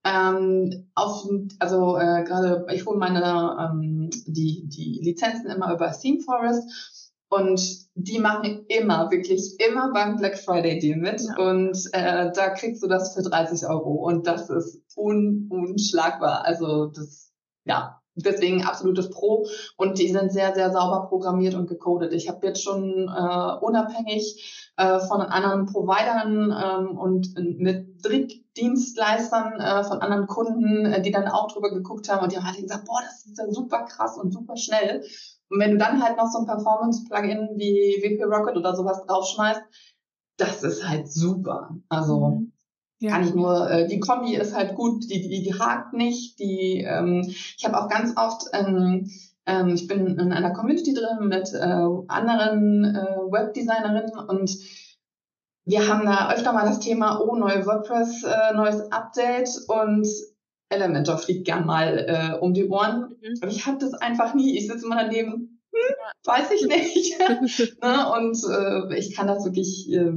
ähm, 0.05 0.91
auf, 0.93 1.27
also 1.57 1.97
äh, 1.97 2.23
gerade 2.23 2.67
ich 2.71 2.85
hole 2.85 2.99
meine 2.99 3.23
ähm, 3.59 4.11
die 4.27 4.67
die 4.67 4.99
Lizenzen 5.01 5.47
immer 5.47 5.73
über 5.73 5.91
ThemeForest 5.91 7.11
und 7.29 7.59
die 7.95 8.19
machen 8.19 8.65
immer 8.67 9.09
wirklich 9.09 9.59
immer 9.59 9.91
beim 9.91 10.17
Black 10.17 10.37
Friday 10.37 10.77
Deal 10.77 10.99
mit 10.99 11.21
ja. 11.21 11.49
und 11.49 11.75
äh, 11.93 12.31
da 12.35 12.49
kriegst 12.49 12.83
du 12.83 12.87
das 12.87 13.15
für 13.15 13.23
30 13.23 13.67
Euro 13.67 13.93
und 13.93 14.27
das 14.27 14.51
ist 14.51 14.83
un 14.95 15.49
unschlagbar. 15.49 16.45
Also 16.45 16.85
das 16.85 17.31
ja 17.65 18.00
Deswegen 18.15 18.65
absolutes 18.65 19.09
Pro 19.09 19.47
und 19.77 19.97
die 19.97 20.09
sind 20.09 20.33
sehr, 20.33 20.53
sehr 20.53 20.71
sauber 20.71 21.07
programmiert 21.07 21.55
und 21.55 21.67
gecodet. 21.67 22.11
Ich 22.13 22.27
habe 22.27 22.45
jetzt 22.45 22.61
schon 22.61 23.07
äh, 23.07 23.65
unabhängig 23.65 24.69
äh, 24.75 24.99
von 24.99 25.21
anderen 25.21 25.65
Providern 25.65 26.51
ähm, 26.51 26.97
und 26.97 27.33
mit 27.37 28.05
Drittdienstleistern 28.05 29.59
äh, 29.61 29.83
von 29.85 29.99
anderen 29.99 30.27
Kunden, 30.27 30.85
äh, 30.85 31.01
die 31.01 31.11
dann 31.11 31.29
auch 31.29 31.51
drüber 31.51 31.69
geguckt 31.71 32.09
haben 32.09 32.23
und 32.23 32.33
die 32.33 32.37
haben 32.37 32.45
halt 32.45 32.57
gesagt, 32.57 32.85
boah, 32.85 32.99
das 33.01 33.25
ist 33.25 33.37
ja 33.37 33.49
super 33.49 33.85
krass 33.85 34.17
und 34.17 34.31
super 34.31 34.57
schnell. 34.57 35.03
Und 35.49 35.59
wenn 35.59 35.71
du 35.71 35.77
dann 35.77 36.03
halt 36.03 36.17
noch 36.17 36.27
so 36.27 36.39
ein 36.39 36.45
Performance-Plugin 36.45 37.51
wie 37.55 38.01
WP 38.01 38.23
Rocket 38.25 38.57
oder 38.57 38.75
sowas 38.75 39.01
draufschmeißt, 39.05 39.61
das 40.37 40.63
ist 40.63 40.87
halt 40.87 41.11
super. 41.11 41.77
Also 41.87 42.27
mhm. 42.27 42.51
Ja. 43.01 43.13
Kann 43.13 43.27
ich 43.27 43.33
nur, 43.33 43.67
äh, 43.67 43.87
die 43.87 43.99
Kombi 43.99 44.35
ist 44.35 44.55
halt 44.55 44.75
gut, 44.75 45.09
die, 45.09 45.27
die, 45.27 45.41
die 45.41 45.59
hakt 45.59 45.93
nicht. 45.93 46.37
Die, 46.37 46.85
ähm, 46.87 47.21
ich 47.27 47.65
habe 47.65 47.81
auch 47.81 47.89
ganz 47.89 48.15
oft, 48.15 48.43
ähm, 48.53 49.09
ähm, 49.47 49.69
ich 49.69 49.87
bin 49.87 50.05
in 50.05 50.31
einer 50.31 50.53
Community 50.53 50.93
drin 50.93 51.27
mit 51.27 51.51
äh, 51.51 51.87
anderen 52.07 52.85
äh, 52.85 53.31
Webdesignerinnen 53.31 54.11
und 54.27 54.55
wir 55.65 55.87
haben 55.87 56.05
da 56.05 56.31
öfter 56.31 56.53
mal 56.53 56.67
das 56.67 56.79
Thema, 56.79 57.19
oh, 57.19 57.35
neue 57.35 57.65
WordPress, 57.65 58.23
äh, 58.23 58.53
neues 58.53 58.91
Update 58.91 59.49
und 59.67 60.07
Elementor 60.69 61.17
fliegt 61.17 61.45
gern 61.45 61.65
mal 61.65 61.97
äh, 62.07 62.37
um 62.37 62.53
die 62.53 62.67
Ohren. 62.67 63.15
Mhm. 63.19 63.39
Aber 63.41 63.51
ich 63.51 63.65
habe 63.65 63.79
das 63.79 63.95
einfach 63.95 64.35
nie. 64.35 64.59
Ich 64.59 64.67
sitze 64.67 64.85
immer 64.85 64.97
daneben, 64.97 65.59
hm, 65.71 65.95
weiß 66.23 66.51
ich 66.51 66.67
nicht. 66.67 67.19
ne? 67.81 68.11
Und 68.11 68.37
äh, 68.47 68.95
ich 68.95 69.15
kann 69.15 69.25
das 69.25 69.43
wirklich 69.43 69.91
äh, 69.91 70.13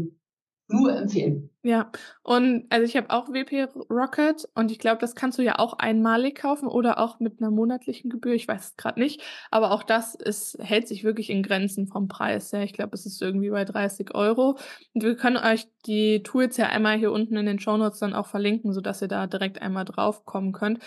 nur 0.69 0.97
empfehlen. 0.97 1.51
Ja, 1.63 1.91
und 2.23 2.67
also 2.71 2.85
ich 2.85 2.97
habe 2.97 3.09
auch 3.11 3.29
WP 3.29 3.69
Rocket 3.91 4.47
und 4.55 4.71
ich 4.71 4.79
glaube, 4.79 4.99
das 5.01 5.15
kannst 5.15 5.39
du 5.39 5.43
ja 5.43 5.59
auch 5.59 5.75
einmalig 5.75 6.37
kaufen 6.37 6.69
oder 6.69 6.99
auch 6.99 7.21
mit 7.21 7.41
einer 7.41 7.51
monatlichen 7.51 8.11
Gebühr. 8.11 8.35
Ich 8.35 8.47
weiß 8.47 8.65
es 8.65 8.77
gerade 8.77 9.01
nicht, 9.01 9.23
aber 9.51 9.71
auch 9.71 9.83
das 9.83 10.15
ist, 10.15 10.59
hält 10.61 10.89
sich 10.89 11.05
wirklich 11.05 11.31
in 11.31 11.43
Grenzen 11.43 11.87
vom 11.87 12.09
Preis. 12.09 12.51
Ja, 12.53 12.63
ich 12.63 12.75
glaube, 12.75 12.95
es 12.95 13.07
ist 13.07 13.23
irgendwie 13.23 13.51
bei 13.51 13.65
30 13.65 14.15
Euro. 14.15 14.59
Und 14.93 15.03
wir 15.03 15.17
können 15.17 15.39
euch 15.39 15.67
die 15.87 16.23
Tools 16.23 16.57
ja 16.59 16.67
einmal 16.67 16.99
hier 16.99 17.13
unten 17.13 17.37
in 17.37 17.47
den 17.47 17.59
Show 17.59 17.77
Notes 17.79 17.99
dann 18.01 18.15
auch 18.15 18.27
verlinken, 18.27 18.73
sodass 18.75 19.01
ihr 19.01 19.09
da 19.09 19.27
direkt 19.27 19.63
einmal 19.63 19.87
drauf 19.87 20.27
kommen 20.27 20.53
könnt. 20.53 20.81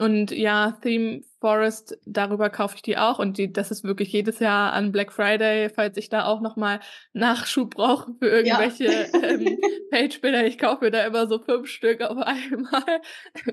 Und 0.00 0.30
ja, 0.30 0.78
Theme 0.80 1.24
Forest, 1.40 1.98
darüber 2.06 2.48
kaufe 2.48 2.76
ich 2.76 2.80
die 2.80 2.96
auch. 2.96 3.18
Und 3.18 3.36
die, 3.36 3.52
das 3.52 3.70
ist 3.70 3.84
wirklich 3.84 4.10
jedes 4.10 4.38
Jahr 4.38 4.72
an 4.72 4.92
Black 4.92 5.12
Friday, 5.12 5.68
falls 5.68 5.98
ich 5.98 6.08
da 6.08 6.24
auch 6.24 6.40
nochmal 6.40 6.80
Nachschub 7.12 7.74
brauche 7.74 8.14
für 8.18 8.28
irgendwelche 8.28 8.84
ja. 8.84 9.22
ähm, 9.22 9.58
Page-Bilder. 9.90 10.46
Ich 10.46 10.56
kaufe 10.56 10.86
mir 10.86 10.90
da 10.90 11.04
immer 11.04 11.28
so 11.28 11.38
fünf 11.38 11.68
Stück 11.68 12.00
auf 12.00 12.16
einmal. 12.16 13.02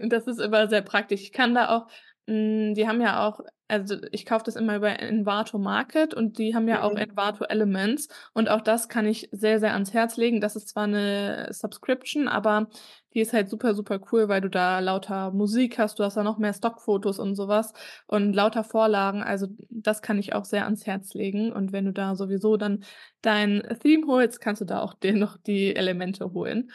Und 0.01 0.08
das 0.13 0.25
ist 0.25 0.39
immer 0.39 0.70
sehr 0.70 0.82
praktisch. 0.84 1.22
Ich 1.22 1.34
kann 1.34 1.54
da 1.54 1.68
auch, 1.68 1.88
die 2.27 2.88
haben 2.88 3.01
ja 3.01 3.25
auch 3.25 3.39
also 3.67 3.98
ich 4.12 4.25
kaufe 4.25 4.46
das 4.46 4.55
immer 4.55 4.77
über 4.77 5.00
Envato 5.00 5.57
Market 5.57 6.13
und 6.13 6.38
die 6.38 6.55
haben 6.55 6.67
ja 6.67 6.77
mhm. 6.77 6.84
auch 6.84 6.96
Envato 6.96 7.43
Elements 7.46 8.07
und 8.34 8.50
auch 8.50 8.62
das 8.62 8.88
kann 8.88 9.05
ich 9.05 9.29
sehr, 9.31 9.60
sehr 9.60 9.74
ans 9.74 9.93
Herz 9.93 10.17
legen. 10.17 10.39
Das 10.39 10.55
ist 10.55 10.69
zwar 10.69 10.86
eine 10.86 11.50
Subscription, 11.51 12.27
aber 12.27 12.67
die 13.13 13.19
ist 13.22 13.34
halt 13.34 13.50
super, 13.50 13.75
super 13.75 14.00
cool, 14.12 14.29
weil 14.29 14.41
du 14.41 14.50
da 14.50 14.79
lauter 14.79 15.31
Musik 15.31 15.79
hast, 15.79 16.00
du 16.00 16.03
hast 16.03 16.15
da 16.15 16.24
noch 16.24 16.38
mehr 16.38 16.53
Stockfotos 16.53 17.19
und 17.19 17.36
sowas 17.36 17.74
und 18.07 18.34
lauter 18.34 18.63
Vorlagen. 18.63 19.22
Also 19.22 19.48
das 19.69 20.01
kann 20.01 20.17
ich 20.17 20.34
auch 20.34 20.46
sehr 20.46 20.65
ans 20.65 20.86
Herz 20.86 21.13
legen. 21.13 21.51
Und 21.51 21.74
wenn 21.74 21.86
du 21.86 21.93
da 21.93 22.15
sowieso 22.15 22.55
dann 22.55 22.84
dein 23.22 23.63
Theme 23.81 24.07
holst, 24.07 24.39
kannst 24.39 24.62
du 24.62 24.65
da 24.65 24.81
auch 24.81 24.93
dir 25.00 25.13
noch 25.13 25.38
die 25.38 25.75
Elemente 25.75 26.31
holen. 26.31 26.72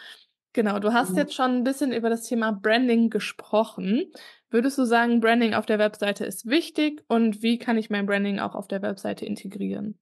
Genau, 0.54 0.78
du 0.78 0.92
hast 0.92 1.12
mhm. 1.12 1.16
jetzt 1.16 1.34
schon 1.34 1.56
ein 1.56 1.64
bisschen 1.64 1.92
über 1.92 2.10
das 2.10 2.24
Thema 2.24 2.52
Branding 2.52 3.08
gesprochen. 3.08 4.12
Würdest 4.52 4.76
du 4.76 4.84
sagen, 4.84 5.20
Branding 5.20 5.54
auf 5.54 5.64
der 5.64 5.78
Webseite 5.78 6.26
ist 6.26 6.46
wichtig 6.46 7.02
und 7.08 7.42
wie 7.42 7.58
kann 7.58 7.78
ich 7.78 7.88
mein 7.88 8.04
Branding 8.04 8.38
auch 8.38 8.54
auf 8.54 8.68
der 8.68 8.82
Webseite 8.82 9.24
integrieren? 9.24 9.98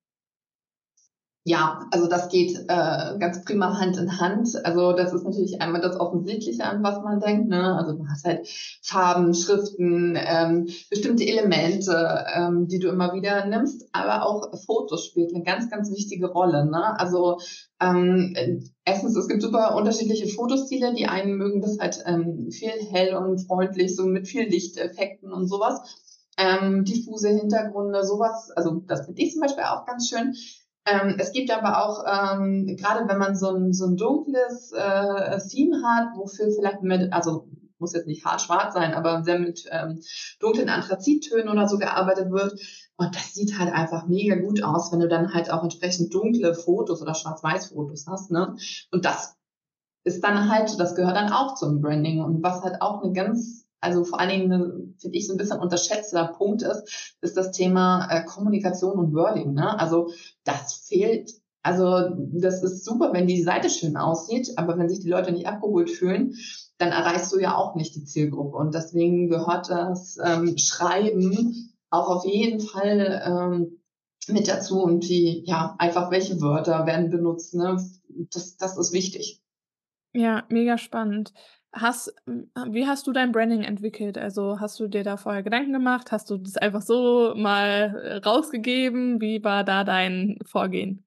Ja, 1.44 1.86
also 1.90 2.06
das 2.06 2.28
geht 2.28 2.54
äh, 2.68 3.18
ganz 3.18 3.42
prima 3.44 3.78
Hand 3.80 3.96
in 3.96 4.20
Hand. 4.20 4.62
Also 4.64 4.92
das 4.92 5.14
ist 5.14 5.24
natürlich 5.24 5.62
einmal 5.62 5.80
das 5.80 5.98
Offensichtliche, 5.98 6.64
an 6.64 6.82
was 6.82 7.02
man 7.02 7.18
denkt. 7.18 7.48
Ne? 7.48 7.76
Also 7.76 7.96
du 7.96 8.06
hast 8.08 8.26
halt 8.26 8.46
Farben, 8.82 9.32
Schriften, 9.32 10.18
ähm, 10.18 10.68
bestimmte 10.90 11.24
Elemente, 11.24 12.26
ähm, 12.34 12.68
die 12.68 12.78
du 12.78 12.88
immer 12.88 13.14
wieder 13.14 13.46
nimmst, 13.46 13.88
aber 13.92 14.26
auch 14.26 14.52
Fotos 14.66 15.06
spielt 15.06 15.34
eine 15.34 15.42
ganz, 15.42 15.70
ganz 15.70 15.90
wichtige 15.90 16.26
Rolle. 16.26 16.66
Ne? 16.66 17.00
Also 17.00 17.38
ähm, 17.80 18.36
erstens, 18.84 19.16
es 19.16 19.26
gibt 19.26 19.40
super 19.40 19.74
unterschiedliche 19.76 20.28
Fotostile. 20.28 20.92
Die 20.94 21.06
einen 21.06 21.36
mögen 21.36 21.62
das 21.62 21.78
halt 21.78 22.02
ähm, 22.04 22.50
viel 22.50 22.72
hell 22.90 23.14
und 23.14 23.38
freundlich, 23.46 23.96
so 23.96 24.04
mit 24.04 24.28
viel 24.28 24.46
Lichteffekten 24.46 25.32
und 25.32 25.48
sowas. 25.48 25.80
Ähm, 26.36 26.84
diffuse 26.84 27.30
Hintergründe, 27.30 28.04
sowas. 28.04 28.50
Also 28.54 28.82
das 28.86 29.06
finde 29.06 29.22
ich 29.22 29.32
zum 29.32 29.40
Beispiel 29.40 29.64
auch 29.64 29.86
ganz 29.86 30.10
schön. 30.10 30.34
Ähm, 30.86 31.16
es 31.18 31.32
gibt 31.32 31.50
aber 31.50 31.84
auch, 31.84 32.04
ähm, 32.06 32.76
gerade 32.78 33.06
wenn 33.08 33.18
man 33.18 33.36
so 33.36 33.50
ein, 33.50 33.72
so 33.72 33.86
ein 33.86 33.96
dunkles 33.96 34.72
äh, 34.72 35.38
Theme 35.48 35.82
hat, 35.84 36.16
wofür 36.16 36.50
vielleicht 36.50 36.82
mit, 36.82 37.12
also 37.12 37.48
muss 37.80 37.94
jetzt 37.94 38.06
nicht 38.06 38.24
hart 38.24 38.40
schwarz 38.40 38.74
sein, 38.74 38.94
aber 38.94 39.22
sehr 39.22 39.38
mit 39.38 39.64
ähm, 39.70 40.00
dunklen 40.38 40.68
Anthrazittönen 40.68 41.48
oder 41.48 41.66
so 41.66 41.78
gearbeitet 41.78 42.30
wird. 42.30 42.60
Und 42.96 43.16
das 43.16 43.34
sieht 43.34 43.58
halt 43.58 43.72
einfach 43.72 44.06
mega 44.06 44.36
gut 44.36 44.62
aus, 44.62 44.92
wenn 44.92 45.00
du 45.00 45.08
dann 45.08 45.32
halt 45.32 45.50
auch 45.50 45.62
entsprechend 45.62 46.12
dunkle 46.12 46.54
Fotos 46.54 47.00
oder 47.00 47.14
Schwarz-Weiß-Fotos 47.14 48.06
hast. 48.06 48.30
Ne? 48.30 48.56
Und 48.90 49.04
das 49.04 49.36
ist 50.04 50.22
dann 50.22 50.50
halt, 50.50 50.78
das 50.78 50.94
gehört 50.94 51.16
dann 51.16 51.32
auch 51.32 51.54
zum 51.54 51.80
Branding. 51.80 52.22
Und 52.22 52.42
was 52.42 52.62
halt 52.62 52.82
auch 52.82 53.02
eine 53.02 53.12
ganz 53.12 53.66
also 53.80 54.04
vor 54.04 54.20
allen 54.20 54.30
Dingen, 54.30 54.96
finde 54.98 55.18
ich, 55.18 55.26
so 55.26 55.34
ein 55.34 55.38
bisschen 55.38 55.58
unterschätzter 55.58 56.26
Punkt 56.26 56.62
ist, 56.62 57.16
ist 57.20 57.36
das 57.36 57.50
Thema 57.52 58.08
äh, 58.10 58.24
Kommunikation 58.24 58.98
und 58.98 59.14
Wording. 59.14 59.54
Ne? 59.54 59.78
Also 59.78 60.10
das 60.44 60.74
fehlt, 60.86 61.30
also 61.62 62.10
das 62.32 62.62
ist 62.62 62.84
super, 62.84 63.12
wenn 63.12 63.26
die 63.26 63.42
Seite 63.42 63.70
schön 63.70 63.96
aussieht, 63.96 64.52
aber 64.56 64.78
wenn 64.78 64.88
sich 64.88 65.00
die 65.00 65.10
Leute 65.10 65.32
nicht 65.32 65.46
abgeholt 65.46 65.90
fühlen, 65.90 66.34
dann 66.78 66.92
erreichst 66.92 67.32
du 67.32 67.38
ja 67.38 67.56
auch 67.56 67.74
nicht 67.74 67.94
die 67.94 68.04
Zielgruppe. 68.04 68.56
Und 68.56 68.74
deswegen 68.74 69.28
gehört 69.28 69.70
das 69.70 70.18
ähm, 70.22 70.56
Schreiben 70.56 71.74
auch 71.90 72.08
auf 72.08 72.24
jeden 72.24 72.60
Fall 72.60 73.22
ähm, 73.24 73.80
mit 74.28 74.48
dazu 74.48 74.82
und 74.82 75.00
die, 75.00 75.42
ja, 75.46 75.74
einfach 75.78 76.10
welche 76.10 76.40
Wörter 76.40 76.86
werden 76.86 77.10
benutzt. 77.10 77.54
Ne? 77.54 77.76
Das, 78.32 78.56
das 78.56 78.78
ist 78.78 78.92
wichtig. 78.92 79.42
Ja, 80.12 80.44
mega 80.48 80.78
spannend. 80.78 81.32
Hast, 81.72 82.12
wie 82.26 82.86
hast 82.86 83.06
du 83.06 83.12
dein 83.12 83.30
Branding 83.30 83.62
entwickelt? 83.62 84.18
Also 84.18 84.58
hast 84.58 84.80
du 84.80 84.88
dir 84.88 85.04
da 85.04 85.16
vorher 85.16 85.42
Gedanken 85.42 85.72
gemacht? 85.72 86.10
Hast 86.10 86.28
du 86.28 86.36
das 86.36 86.56
einfach 86.56 86.82
so 86.82 87.34
mal 87.36 88.02
äh, 88.02 88.16
rausgegeben? 88.16 89.20
Wie 89.20 89.42
war 89.44 89.62
da 89.62 89.84
dein 89.84 90.38
Vorgehen? 90.44 91.04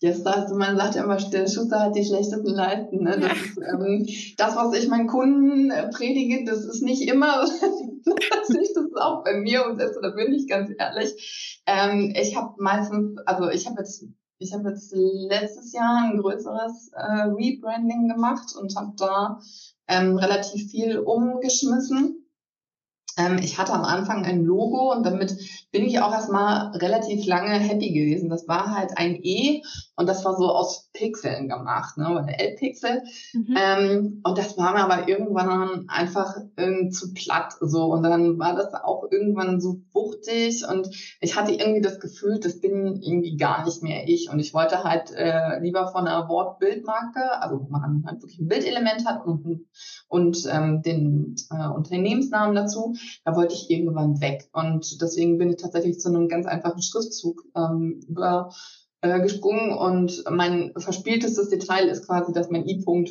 Yes, 0.00 0.24
also 0.26 0.56
man 0.56 0.76
sagt 0.76 0.96
ja 0.96 1.04
immer, 1.04 1.16
der 1.16 1.46
Schuster 1.48 1.80
hat 1.80 1.96
die 1.96 2.04
schlechtesten 2.04 2.54
Leisten. 2.54 3.04
Ne? 3.04 3.18
Das, 3.18 3.22
ja. 3.22 3.32
ist, 3.32 3.58
ähm, 3.72 4.06
das, 4.36 4.56
was 4.56 4.74
ich 4.74 4.88
meinen 4.88 5.06
Kunden 5.06 5.70
äh, 5.70 5.88
predige, 5.90 6.44
das 6.44 6.64
ist 6.64 6.82
nicht 6.82 7.08
immer, 7.08 7.40
das 8.04 8.50
ist 8.50 8.78
auch 9.00 9.24
bei 9.24 9.34
mir 9.34 9.66
und 9.66 9.78
da 9.78 10.10
bin 10.10 10.32
ich 10.32 10.48
ganz 10.48 10.70
ehrlich. 10.78 11.62
Ähm, 11.66 12.12
ich 12.16 12.36
habe 12.36 12.54
meistens, 12.58 13.18
also 13.26 13.50
ich 13.50 13.66
habe 13.66 13.80
jetzt 13.80 14.06
ich 14.38 14.52
habe 14.52 14.70
jetzt 14.70 14.92
letztes 14.92 15.72
Jahr 15.72 16.02
ein 16.02 16.18
größeres 16.18 16.90
äh, 16.92 17.22
Rebranding 17.28 18.08
gemacht 18.08 18.54
und 18.60 18.74
habe 18.76 18.92
da 18.96 19.40
ähm, 19.88 20.16
relativ 20.16 20.70
viel 20.70 20.98
umgeschmissen. 20.98 22.26
Ähm, 23.16 23.38
ich 23.38 23.58
hatte 23.58 23.72
am 23.72 23.84
Anfang 23.84 24.24
ein 24.24 24.42
Logo 24.42 24.92
und 24.92 25.04
damit 25.04 25.36
bin 25.70 25.84
ich 25.84 26.00
auch 26.00 26.12
erstmal 26.12 26.76
relativ 26.76 27.26
lange 27.26 27.58
happy 27.58 27.92
gewesen. 27.92 28.28
Das 28.28 28.48
war 28.48 28.74
halt 28.74 28.96
ein 28.96 29.18
E 29.22 29.62
und 29.96 30.08
das 30.08 30.24
war 30.24 30.36
so 30.36 30.50
aus 30.50 30.83
Pixeln 30.94 31.48
gemacht, 31.48 31.98
ne, 31.98 32.08
oder 32.08 32.40
L-Pixel. 32.40 33.02
Mhm. 33.34 33.56
Ähm, 33.58 34.20
und 34.24 34.38
das 34.38 34.56
war 34.56 34.72
mir 34.72 34.84
aber 34.84 35.08
irgendwann 35.08 35.86
einfach 35.88 36.36
ähm, 36.56 36.90
zu 36.92 37.12
platt 37.12 37.54
so. 37.60 37.92
Und 37.92 38.04
dann 38.04 38.38
war 38.38 38.54
das 38.54 38.72
auch 38.74 39.10
irgendwann 39.10 39.60
so 39.60 39.82
wuchtig 39.92 40.64
und 40.66 40.88
ich 41.20 41.36
hatte 41.36 41.52
irgendwie 41.52 41.80
das 41.80 42.00
Gefühl, 42.00 42.38
das 42.38 42.60
bin 42.60 43.02
irgendwie 43.02 43.36
gar 43.36 43.64
nicht 43.64 43.82
mehr 43.82 44.08
ich. 44.08 44.30
Und 44.30 44.38
ich 44.38 44.54
wollte 44.54 44.84
halt 44.84 45.10
äh, 45.12 45.58
lieber 45.60 45.88
von 45.88 46.06
einer 46.06 46.28
Wortbildmarke, 46.28 47.42
also 47.42 47.60
wo 47.60 47.68
man 47.68 48.04
halt 48.06 48.22
wirklich 48.22 48.38
ein 48.38 48.48
Bildelement 48.48 49.04
hat 49.04 49.26
und, 49.26 49.66
und 50.08 50.48
ähm, 50.50 50.82
den 50.82 51.34
äh, 51.50 51.68
Unternehmensnamen 51.68 52.54
dazu, 52.54 52.94
da 53.24 53.34
wollte 53.34 53.54
ich 53.54 53.68
irgendwann 53.68 54.20
weg. 54.20 54.48
Und 54.52 55.02
deswegen 55.02 55.38
bin 55.38 55.50
ich 55.50 55.56
tatsächlich 55.56 55.98
zu 55.98 56.08
einem 56.08 56.28
ganz 56.28 56.46
einfachen 56.46 56.82
Schriftzug 56.82 57.42
ähm, 57.56 58.00
über 58.06 58.50
äh, 59.04 59.20
gesprungen 59.20 59.70
und 59.72 60.24
mein 60.30 60.72
verspieltestes 60.76 61.50
Detail 61.50 61.88
ist 61.88 62.06
quasi, 62.06 62.32
dass 62.32 62.50
mein 62.50 62.66
I-Punkt 62.66 63.10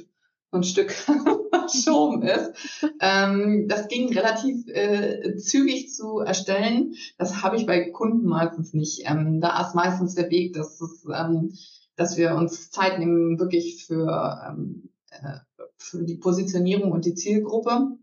so 0.52 0.58
ein 0.58 0.64
Stück 0.64 0.92
verschoben 1.52 2.24
ist. 2.24 2.52
Ähm, 3.00 3.68
das 3.68 3.88
ging 3.90 4.12
relativ 4.12 4.68
äh, 4.70 5.36
zügig 5.38 5.94
zu 5.94 6.20
erstellen. 6.20 6.96
Das 7.20 7.44
habe 7.44 7.58
ich 7.58 7.68
bei 7.68 7.92
Kunden 7.92 8.26
meistens 8.26 8.74
nicht. 8.74 9.04
Ähm, 9.08 9.40
da 9.40 9.62
ist 9.62 9.76
meistens 9.76 10.16
der 10.16 10.32
Weg, 10.32 10.54
dass, 10.54 10.82
es, 10.82 11.06
ähm, 11.14 11.54
dass 11.96 12.18
wir 12.18 12.36
uns 12.36 12.72
Zeit 12.72 12.98
nehmen, 12.98 13.40
wirklich 13.40 13.86
für, 13.86 14.48
ähm, 14.50 14.90
äh, 15.12 15.38
für 15.78 16.04
die 16.04 16.18
Positionierung 16.18 16.92
und 16.92 17.06
die 17.06 17.14
Zielgruppe. 17.14 17.98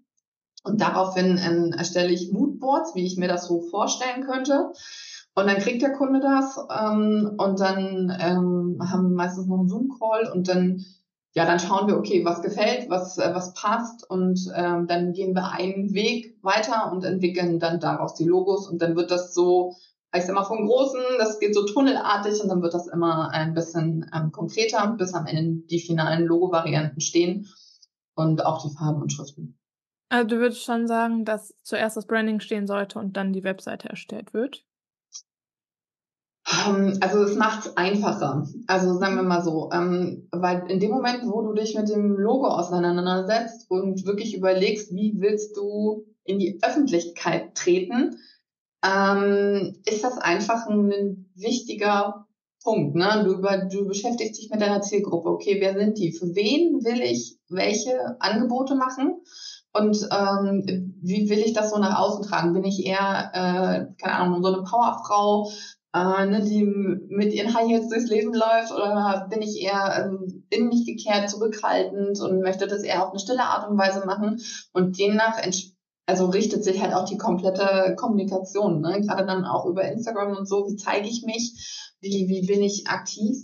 Und 0.62 0.80
daraufhin 0.80 1.40
ähm, 1.42 1.74
erstelle 1.76 2.12
ich 2.12 2.30
Moodboards, 2.30 2.94
wie 2.94 3.04
ich 3.04 3.16
mir 3.16 3.28
das 3.28 3.46
so 3.46 3.62
vorstellen 3.62 4.24
könnte. 4.24 4.72
Und 5.40 5.46
dann 5.46 5.58
kriegt 5.58 5.80
der 5.80 5.92
Kunde 5.92 6.20
das 6.20 6.58
ähm, 6.58 7.32
und 7.38 7.60
dann 7.60 8.14
ähm, 8.20 8.78
haben 8.80 9.08
wir 9.08 9.16
meistens 9.16 9.46
noch 9.46 9.60
einen 9.60 9.68
Zoom-Call 9.68 10.30
und 10.30 10.48
dann, 10.48 10.84
ja, 11.32 11.46
dann 11.46 11.58
schauen 11.58 11.88
wir, 11.88 11.96
okay, 11.96 12.26
was 12.26 12.42
gefällt, 12.42 12.90
was, 12.90 13.16
äh, 13.16 13.30
was 13.32 13.54
passt 13.54 14.08
und 14.10 14.38
ähm, 14.54 14.86
dann 14.86 15.14
gehen 15.14 15.34
wir 15.34 15.50
einen 15.52 15.94
Weg 15.94 16.36
weiter 16.42 16.92
und 16.92 17.04
entwickeln 17.04 17.58
dann 17.58 17.80
daraus 17.80 18.14
die 18.16 18.24
Logos 18.24 18.68
und 18.68 18.82
dann 18.82 18.96
wird 18.96 19.10
das 19.10 19.32
so, 19.32 19.76
ich 20.14 20.24
sag 20.24 20.34
mal, 20.34 20.44
vom 20.44 20.66
Großen, 20.66 21.00
das 21.18 21.40
geht 21.40 21.54
so 21.54 21.64
tunnelartig 21.64 22.42
und 22.42 22.50
dann 22.50 22.60
wird 22.60 22.74
das 22.74 22.86
immer 22.86 23.30
ein 23.30 23.54
bisschen 23.54 24.10
ähm, 24.14 24.32
konkreter, 24.32 24.94
bis 24.98 25.14
am 25.14 25.24
Ende 25.24 25.66
die 25.68 25.80
finalen 25.80 26.26
Logo-Varianten 26.26 27.00
stehen 27.00 27.48
und 28.14 28.44
auch 28.44 28.62
die 28.62 28.76
Farben 28.76 29.00
und 29.00 29.10
Schriften. 29.10 29.58
Also 30.10 30.28
du 30.28 30.38
würdest 30.38 30.64
schon 30.64 30.86
sagen, 30.86 31.24
dass 31.24 31.54
zuerst 31.62 31.96
das 31.96 32.06
Branding 32.06 32.40
stehen 32.40 32.66
sollte 32.66 32.98
und 32.98 33.16
dann 33.16 33.32
die 33.32 33.44
Webseite 33.44 33.88
erstellt 33.88 34.34
wird? 34.34 34.66
Ähm, 36.50 36.98
also 37.00 37.22
es 37.22 37.36
macht 37.36 37.66
es 37.66 37.76
einfacher. 37.76 38.46
Also 38.66 38.98
sagen 38.98 39.16
wir 39.16 39.22
mal 39.22 39.42
so, 39.42 39.70
ähm, 39.72 40.28
weil 40.32 40.70
in 40.70 40.80
dem 40.80 40.90
Moment, 40.90 41.22
wo 41.24 41.42
du 41.42 41.52
dich 41.52 41.76
mit 41.76 41.88
dem 41.88 42.16
Logo 42.16 42.48
auseinandersetzt 42.48 43.70
und 43.70 44.04
wirklich 44.06 44.36
überlegst, 44.36 44.92
wie 44.92 45.14
willst 45.18 45.56
du 45.56 46.06
in 46.24 46.38
die 46.38 46.58
Öffentlichkeit 46.62 47.54
treten, 47.54 48.16
ähm, 48.84 49.76
ist 49.84 50.04
das 50.04 50.18
einfach 50.18 50.66
ein 50.66 51.30
wichtiger 51.34 52.26
Punkt. 52.62 52.94
Ne? 52.94 53.22
Du, 53.24 53.34
über, 53.34 53.56
du 53.58 53.86
beschäftigst 53.86 54.40
dich 54.40 54.50
mit 54.50 54.60
deiner 54.60 54.82
Zielgruppe. 54.82 55.28
Okay, 55.28 55.58
wer 55.60 55.74
sind 55.74 55.98
die? 55.98 56.12
Für 56.12 56.34
wen 56.34 56.84
will 56.84 57.00
ich 57.02 57.38
welche 57.48 58.16
Angebote 58.20 58.74
machen? 58.74 59.20
Und 59.72 60.08
ähm, 60.10 60.94
wie 61.00 61.30
will 61.30 61.38
ich 61.38 61.52
das 61.52 61.70
so 61.70 61.78
nach 61.78 61.98
außen 61.98 62.24
tragen? 62.24 62.52
Bin 62.52 62.64
ich 62.64 62.84
eher, 62.84 63.30
äh, 63.32 64.02
keine 64.02 64.16
Ahnung, 64.16 64.42
so 64.42 64.52
eine 64.52 64.64
Powerfrau, 64.64 65.48
äh, 65.94 66.26
ne, 66.26 66.42
die 66.44 66.64
mit 66.64 67.32
ihren 67.32 67.54
High 67.54 67.68
Heels 67.68 67.88
durchs 67.88 68.08
Leben 68.08 68.32
läuft 68.32 68.72
oder 68.72 69.26
bin 69.30 69.42
ich 69.42 69.60
eher 69.60 70.06
ähm, 70.06 70.44
in 70.50 70.68
mich 70.68 70.86
gekehrt, 70.86 71.30
zurückhaltend 71.30 72.20
und 72.20 72.40
möchte 72.40 72.66
das 72.66 72.82
eher 72.82 73.04
auf 73.04 73.10
eine 73.10 73.20
stille 73.20 73.42
Art 73.42 73.68
und 73.68 73.78
Weise 73.78 74.06
machen 74.06 74.40
und 74.72 74.98
demnach 74.98 75.38
also 76.06 76.26
richtet 76.26 76.64
sich 76.64 76.82
halt 76.82 76.92
auch 76.92 77.04
die 77.04 77.18
komplette 77.18 77.94
Kommunikation, 77.96 78.80
ne? 78.80 79.00
gerade 79.00 79.26
dann 79.26 79.44
auch 79.44 79.66
über 79.66 79.84
Instagram 79.84 80.36
und 80.36 80.48
so, 80.48 80.66
wie 80.68 80.76
zeige 80.76 81.08
ich 81.08 81.22
mich, 81.24 81.92
wie, 82.00 82.28
wie 82.28 82.46
bin 82.46 82.62
ich 82.62 82.88
aktiv 82.88 83.36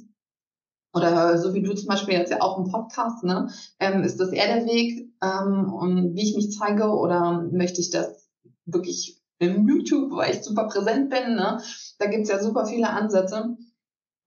oder 0.93 1.39
so 1.39 1.55
wie 1.55 1.63
du 1.63 1.75
zum 1.75 1.89
Beispiel 1.89 2.15
jetzt 2.15 2.31
ja 2.31 2.41
auch 2.41 2.59
im 2.59 2.71
Podcast, 2.71 3.23
ne? 3.23 3.51
Ähm, 3.79 4.03
ist 4.03 4.19
das 4.19 4.31
eher 4.31 4.47
der 4.47 4.67
Weg, 4.67 5.13
ähm, 5.23 5.73
und 5.73 6.15
wie 6.15 6.23
ich 6.23 6.35
mich 6.35 6.57
zeige 6.57 6.89
oder 6.89 7.47
möchte 7.53 7.81
ich 7.81 7.91
das 7.91 8.29
wirklich 8.65 9.23
im 9.39 9.69
YouTube, 9.69 10.13
weil 10.13 10.35
ich 10.35 10.43
super 10.43 10.69
präsent 10.69 11.11
bin. 11.11 11.35
Ne? 11.35 11.61
Da 11.99 12.07
gibt's 12.07 12.29
ja 12.29 12.43
super 12.43 12.67
viele 12.67 12.91
Ansätze. 12.91 13.57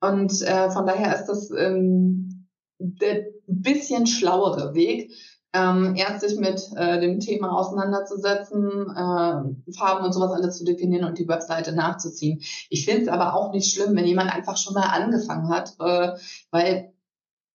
Und 0.02 0.42
äh, 0.42 0.70
von 0.72 0.86
daher 0.86 1.16
ist 1.16 1.26
das 1.26 1.52
ähm, 1.52 2.48
der 2.80 3.26
bisschen 3.48 4.08
schlauere 4.08 4.74
Weg, 4.74 5.12
ähm, 5.52 5.96
erst 5.96 6.22
sich 6.22 6.40
mit 6.40 6.62
äh, 6.76 7.00
dem 7.02 7.20
Thema 7.20 7.58
auseinanderzusetzen, 7.58 8.64
äh, 8.96 9.74
Farben 9.74 10.06
und 10.06 10.14
sowas 10.14 10.32
alles 10.32 10.58
zu 10.58 10.64
definieren 10.64 11.06
und 11.06 11.18
die 11.18 11.28
Webseite 11.28 11.74
nachzuziehen. 11.74 12.40
Ich 12.70 12.86
finde 12.86 13.04
es 13.04 13.08
aber 13.08 13.34
auch 13.34 13.52
nicht 13.52 13.74
schlimm, 13.74 13.96
wenn 13.96 14.06
jemand 14.06 14.34
einfach 14.34 14.58
schon 14.58 14.76
mal 14.76 14.88
angefangen 14.88 15.50
hat, 15.50 15.74
äh, 15.80 16.12
weil 16.52 16.94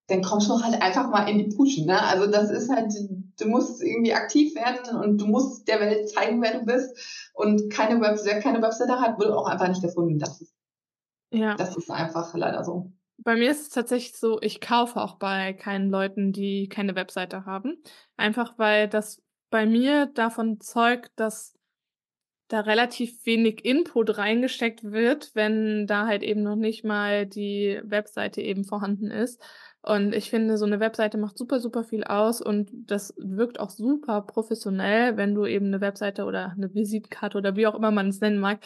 dann 0.08 0.22
kommst 0.22 0.50
du 0.50 0.60
halt 0.60 0.82
einfach 0.82 1.08
mal 1.08 1.28
in 1.28 1.38
die 1.38 1.56
Puschen. 1.56 1.86
Ne? 1.86 2.02
Also 2.02 2.26
das 2.26 2.50
ist 2.50 2.68
halt, 2.68 2.92
du 3.38 3.49
musst 3.49 3.83
irgendwie 3.83 4.14
aktiv 4.14 4.55
werden 4.55 4.97
und 4.97 5.18
du 5.18 5.27
musst 5.27 5.68
der 5.68 5.81
Welt 5.81 6.09
zeigen, 6.09 6.40
wer 6.42 6.59
du 6.59 6.64
bist. 6.64 7.31
Und 7.35 7.70
keine 7.70 8.01
Webseite, 8.01 8.37
wer 8.37 8.42
keine 8.42 8.62
Webseite 8.62 9.01
hat, 9.01 9.18
wird 9.18 9.31
auch 9.31 9.47
einfach 9.47 9.68
nicht 9.68 9.83
gefunden. 9.83 10.18
Das 10.18 10.40
ist, 10.40 10.55
ja. 11.31 11.55
das 11.55 11.77
ist 11.77 11.90
einfach 11.90 12.35
leider 12.35 12.64
so. 12.64 12.92
Bei 13.18 13.37
mir 13.37 13.51
ist 13.51 13.62
es 13.62 13.68
tatsächlich 13.68 14.16
so, 14.16 14.40
ich 14.40 14.61
kaufe 14.61 15.01
auch 15.01 15.16
bei 15.16 15.53
keinen 15.53 15.90
Leuten, 15.90 16.33
die 16.33 16.68
keine 16.68 16.94
Webseite 16.94 17.47
haben. 17.47 17.83
Einfach 18.16 18.59
weil 18.59 18.88
das 18.88 19.23
bei 19.51 19.66
mir 19.66 20.07
davon 20.07 20.61
zeugt, 20.61 21.12
dass 21.16 21.55
da 22.49 22.61
relativ 22.61 23.25
wenig 23.25 23.64
Input 23.64 24.18
reingesteckt 24.18 24.85
wird, 24.85 25.35
wenn 25.35 25.87
da 25.87 26.07
halt 26.07 26.23
eben 26.23 26.42
noch 26.42 26.57
nicht 26.57 26.85
mal 26.85 27.27
die 27.27 27.81
Webseite 27.85 28.42
eben 28.42 28.64
vorhanden 28.64 29.11
ist. 29.11 29.40
Und 29.85 30.14
ich 30.14 30.31
finde, 30.31 30.57
so 30.57 30.64
eine 30.64 30.81
Webseite 30.81 31.18
macht 31.18 31.37
super, 31.37 31.61
super 31.61 31.85
viel 31.85 32.05
aus 32.05 32.40
und 32.40 32.70
das 32.73 33.12
wirkt 33.18 33.61
auch 33.61 33.68
super 33.68 34.23
professionell, 34.23 35.18
wenn 35.18 35.35
du 35.35 35.44
eben 35.44 35.66
eine 35.66 35.83
Webseite 35.83 36.25
oder 36.25 36.53
eine 36.57 36.73
Visitenkarte 36.73 37.37
oder 37.37 37.55
wie 37.55 37.66
auch 37.66 37.75
immer 37.75 37.90
man 37.90 38.09
es 38.09 38.20
nennen 38.20 38.38
mag, 38.38 38.61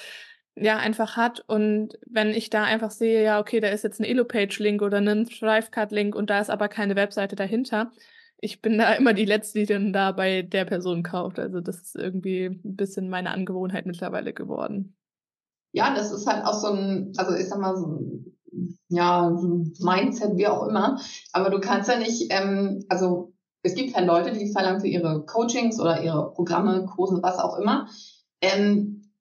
ja, 0.55 0.77
einfach 0.77 1.17
hat. 1.17 1.43
Und 1.49 1.99
wenn 2.07 2.29
ich 2.29 2.51
da 2.51 2.63
einfach 2.63 2.93
sehe, 2.93 3.25
ja, 3.25 3.41
okay, 3.41 3.59
da 3.59 3.69
ist 3.69 3.83
jetzt 3.83 3.99
ein 4.01 4.05
Elo-Page-Link 4.05 4.81
oder 4.81 4.99
ein 4.99 5.27
Thrivecard-Link 5.27 6.15
und 6.15 6.31
da 6.31 6.41
ist 6.41 6.51
aber 6.51 6.69
keine 6.69 6.95
Webseite 6.95 7.35
dahinter, 7.35 7.91
ich 8.41 8.63
bin 8.63 8.79
da 8.79 8.93
immer 8.95 9.13
die 9.13 9.25
Letzte, 9.25 9.59
die 9.59 9.67
dann 9.67 9.93
da 9.93 10.13
bei 10.13 10.43
der 10.43 10.67
Person 10.67 11.03
kauft. 11.03 11.41
Also 11.41 11.61
das 11.61 11.81
ist 11.81 11.97
irgendwie 11.97 12.47
ein 12.47 12.77
bisschen 12.77 13.09
meine 13.09 13.31
Angewohnheit 13.31 13.87
mittlerweile 13.87 14.33
geworden. 14.33 14.95
Ja, 15.73 15.95
das 15.95 16.13
ist 16.13 16.27
halt 16.27 16.45
auch 16.45 16.55
so 16.55 16.69
ein, 16.69 17.13
also 17.17 17.35
ich 17.35 17.49
sag 17.49 17.59
mal, 17.59 17.77
so 17.77 17.87
ein, 17.87 18.28
ja, 18.89 19.31
Mindset, 19.81 20.37
wie 20.37 20.47
auch 20.47 20.67
immer. 20.67 21.01
Aber 21.33 21.51
du 21.51 21.61
kannst 21.61 21.89
ja 21.89 21.99
nicht, 21.99 22.27
ähm, 22.31 22.85
also 22.89 23.33
es 23.63 23.75
gibt 23.75 23.95
halt 23.95 24.07
Leute, 24.07 24.33
die 24.33 24.53
verlangen 24.53 24.81
für 24.81 24.87
ihre 24.89 25.25
Coachings 25.25 25.81
oder 25.81 26.03
ihre 26.03 26.33
Programme, 26.33 26.87
Kurse, 26.87 27.21
was 27.23 27.39
auch 27.39 27.59
immer, 27.59 27.89
ähm, 28.41 29.13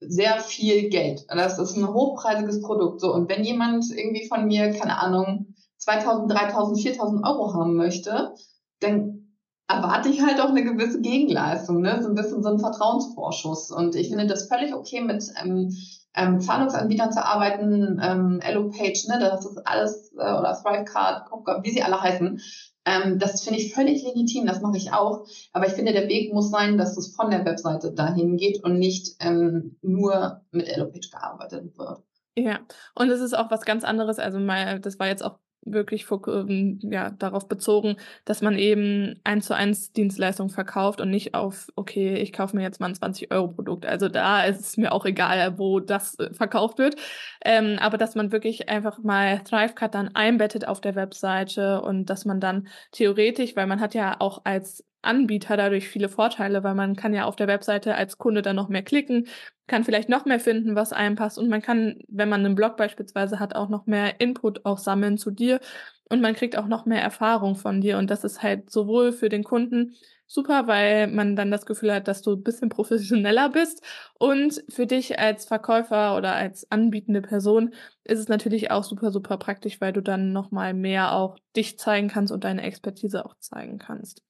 sehr 0.00 0.40
viel 0.40 0.88
Geld. 0.88 1.24
Das 1.28 1.58
ist 1.58 1.76
ein 1.76 1.86
hochpreisiges 1.86 2.60
Produkt. 2.60 3.00
So, 3.00 3.14
und 3.14 3.28
wenn 3.28 3.44
jemand 3.44 3.86
irgendwie 3.90 4.26
von 4.26 4.46
mir, 4.46 4.72
keine 4.72 5.00
Ahnung, 5.00 5.54
2000, 5.78 6.30
3000, 6.30 6.80
4000 6.80 7.24
Euro 7.24 7.54
haben 7.54 7.76
möchte, 7.76 8.34
dann 8.80 9.36
erwarte 9.68 10.08
ich 10.08 10.22
halt 10.22 10.40
auch 10.40 10.50
eine 10.50 10.64
gewisse 10.64 11.00
Gegenleistung, 11.00 11.80
ne? 11.80 12.00
so 12.02 12.08
ein 12.08 12.14
bisschen 12.14 12.42
so 12.42 12.50
ein 12.50 12.58
Vertrauensvorschuss. 12.58 13.70
Und 13.70 13.94
ich 13.94 14.08
finde 14.08 14.26
das 14.26 14.48
völlig 14.48 14.74
okay, 14.74 15.00
mit 15.00 15.24
ähm, 15.42 15.72
ähm, 16.14 16.40
Zahlungsanbietern 16.40 17.12
zu 17.12 17.24
arbeiten, 17.24 18.00
ähm, 18.02 18.40
EloPage, 18.42 19.08
ne, 19.08 19.18
das 19.18 19.46
ist 19.46 19.66
alles, 19.66 20.12
äh, 20.12 20.32
oder 20.32 20.58
Thrivecard, 20.60 21.30
wie 21.62 21.70
sie 21.70 21.82
alle 21.82 22.00
heißen. 22.00 22.40
Ähm, 22.84 23.18
das 23.18 23.42
finde 23.42 23.60
ich 23.60 23.74
völlig 23.74 24.02
legitim, 24.02 24.46
das 24.46 24.60
mache 24.60 24.76
ich 24.76 24.92
auch. 24.92 25.26
Aber 25.52 25.66
ich 25.66 25.72
finde, 25.72 25.92
der 25.92 26.08
Weg 26.08 26.32
muss 26.32 26.50
sein, 26.50 26.78
dass 26.78 26.96
es 26.96 27.14
von 27.14 27.30
der 27.30 27.44
Webseite 27.44 27.92
dahin 27.92 28.36
geht 28.36 28.62
und 28.62 28.78
nicht 28.78 29.16
ähm, 29.20 29.76
nur 29.82 30.42
mit 30.50 30.68
EloPage 30.68 31.10
gearbeitet 31.10 31.78
wird. 31.78 32.02
Ja, 32.36 32.60
und 32.94 33.10
es 33.10 33.20
ist 33.20 33.34
auch 33.34 33.50
was 33.50 33.62
ganz 33.62 33.84
anderes. 33.84 34.18
Also 34.18 34.38
mal, 34.38 34.80
das 34.80 34.98
war 34.98 35.06
jetzt 35.06 35.22
auch 35.22 35.38
wirklich 35.64 36.06
ähm, 36.28 36.78
ja, 36.82 37.10
darauf 37.10 37.48
bezogen, 37.48 37.96
dass 38.24 38.42
man 38.42 38.58
eben 38.58 39.20
eins 39.24 39.46
zu 39.46 39.54
eins 39.54 39.92
Dienstleistungen 39.92 40.50
verkauft 40.50 41.00
und 41.00 41.10
nicht 41.10 41.34
auf, 41.34 41.68
okay, 41.76 42.14
ich 42.14 42.32
kaufe 42.32 42.56
mir 42.56 42.62
jetzt 42.62 42.80
mal 42.80 42.88
ein 42.88 42.94
20-Euro-Produkt. 42.94 43.86
Also 43.86 44.08
da 44.08 44.44
ist 44.44 44.60
es 44.60 44.76
mir 44.76 44.92
auch 44.92 45.04
egal, 45.04 45.58
wo 45.58 45.80
das 45.80 46.18
äh, 46.18 46.32
verkauft 46.34 46.78
wird. 46.78 46.96
Ähm, 47.44 47.78
aber 47.80 47.98
dass 47.98 48.14
man 48.14 48.32
wirklich 48.32 48.68
einfach 48.68 48.98
mal 49.02 49.40
Thrivecard 49.40 49.94
dann 49.94 50.14
einbettet 50.14 50.66
auf 50.66 50.80
der 50.80 50.94
Webseite 50.94 51.80
und 51.82 52.06
dass 52.06 52.24
man 52.24 52.40
dann 52.40 52.68
theoretisch, 52.92 53.56
weil 53.56 53.66
man 53.66 53.80
hat 53.80 53.94
ja 53.94 54.16
auch 54.18 54.42
als 54.44 54.84
Anbieter 55.02 55.56
dadurch 55.56 55.88
viele 55.88 56.08
Vorteile, 56.08 56.62
weil 56.64 56.74
man 56.74 56.96
kann 56.96 57.14
ja 57.14 57.24
auf 57.24 57.36
der 57.36 57.48
Webseite 57.48 57.94
als 57.94 58.18
Kunde 58.18 58.42
dann 58.42 58.56
noch 58.56 58.68
mehr 58.68 58.82
klicken, 58.82 59.26
kann 59.66 59.84
vielleicht 59.84 60.08
noch 60.08 60.24
mehr 60.24 60.40
finden, 60.40 60.74
was 60.76 60.92
einem 60.92 61.16
passt. 61.16 61.38
Und 61.38 61.48
man 61.48 61.62
kann, 61.62 61.98
wenn 62.08 62.28
man 62.28 62.44
einen 62.44 62.54
Blog 62.54 62.76
beispielsweise 62.76 63.38
hat, 63.40 63.54
auch 63.54 63.68
noch 63.68 63.86
mehr 63.86 64.20
Input 64.20 64.64
auch 64.64 64.78
sammeln 64.78 65.18
zu 65.18 65.30
dir. 65.30 65.60
Und 66.08 66.20
man 66.20 66.34
kriegt 66.34 66.56
auch 66.58 66.66
noch 66.66 66.84
mehr 66.86 67.00
Erfahrung 67.02 67.56
von 67.56 67.80
dir. 67.80 67.98
Und 67.98 68.10
das 68.10 68.24
ist 68.24 68.42
halt 68.42 68.70
sowohl 68.70 69.12
für 69.12 69.28
den 69.28 69.44
Kunden 69.44 69.94
super, 70.26 70.66
weil 70.66 71.08
man 71.08 71.36
dann 71.36 71.50
das 71.50 71.66
Gefühl 71.66 71.92
hat, 71.94 72.08
dass 72.08 72.22
du 72.22 72.32
ein 72.32 72.42
bisschen 72.42 72.68
professioneller 72.68 73.48
bist. 73.50 73.82
Und 74.18 74.62
für 74.68 74.86
dich 74.86 75.18
als 75.18 75.44
Verkäufer 75.46 76.16
oder 76.16 76.34
als 76.34 76.70
anbietende 76.70 77.22
Person 77.22 77.74
ist 78.04 78.18
es 78.18 78.28
natürlich 78.28 78.70
auch 78.70 78.84
super, 78.84 79.10
super 79.10 79.36
praktisch, 79.38 79.80
weil 79.80 79.92
du 79.92 80.02
dann 80.02 80.32
nochmal 80.32 80.74
mehr 80.74 81.12
auch 81.14 81.38
dich 81.56 81.78
zeigen 81.78 82.08
kannst 82.08 82.32
und 82.32 82.44
deine 82.44 82.62
Expertise 82.62 83.24
auch 83.24 83.34
zeigen 83.38 83.78
kannst. 83.78 84.22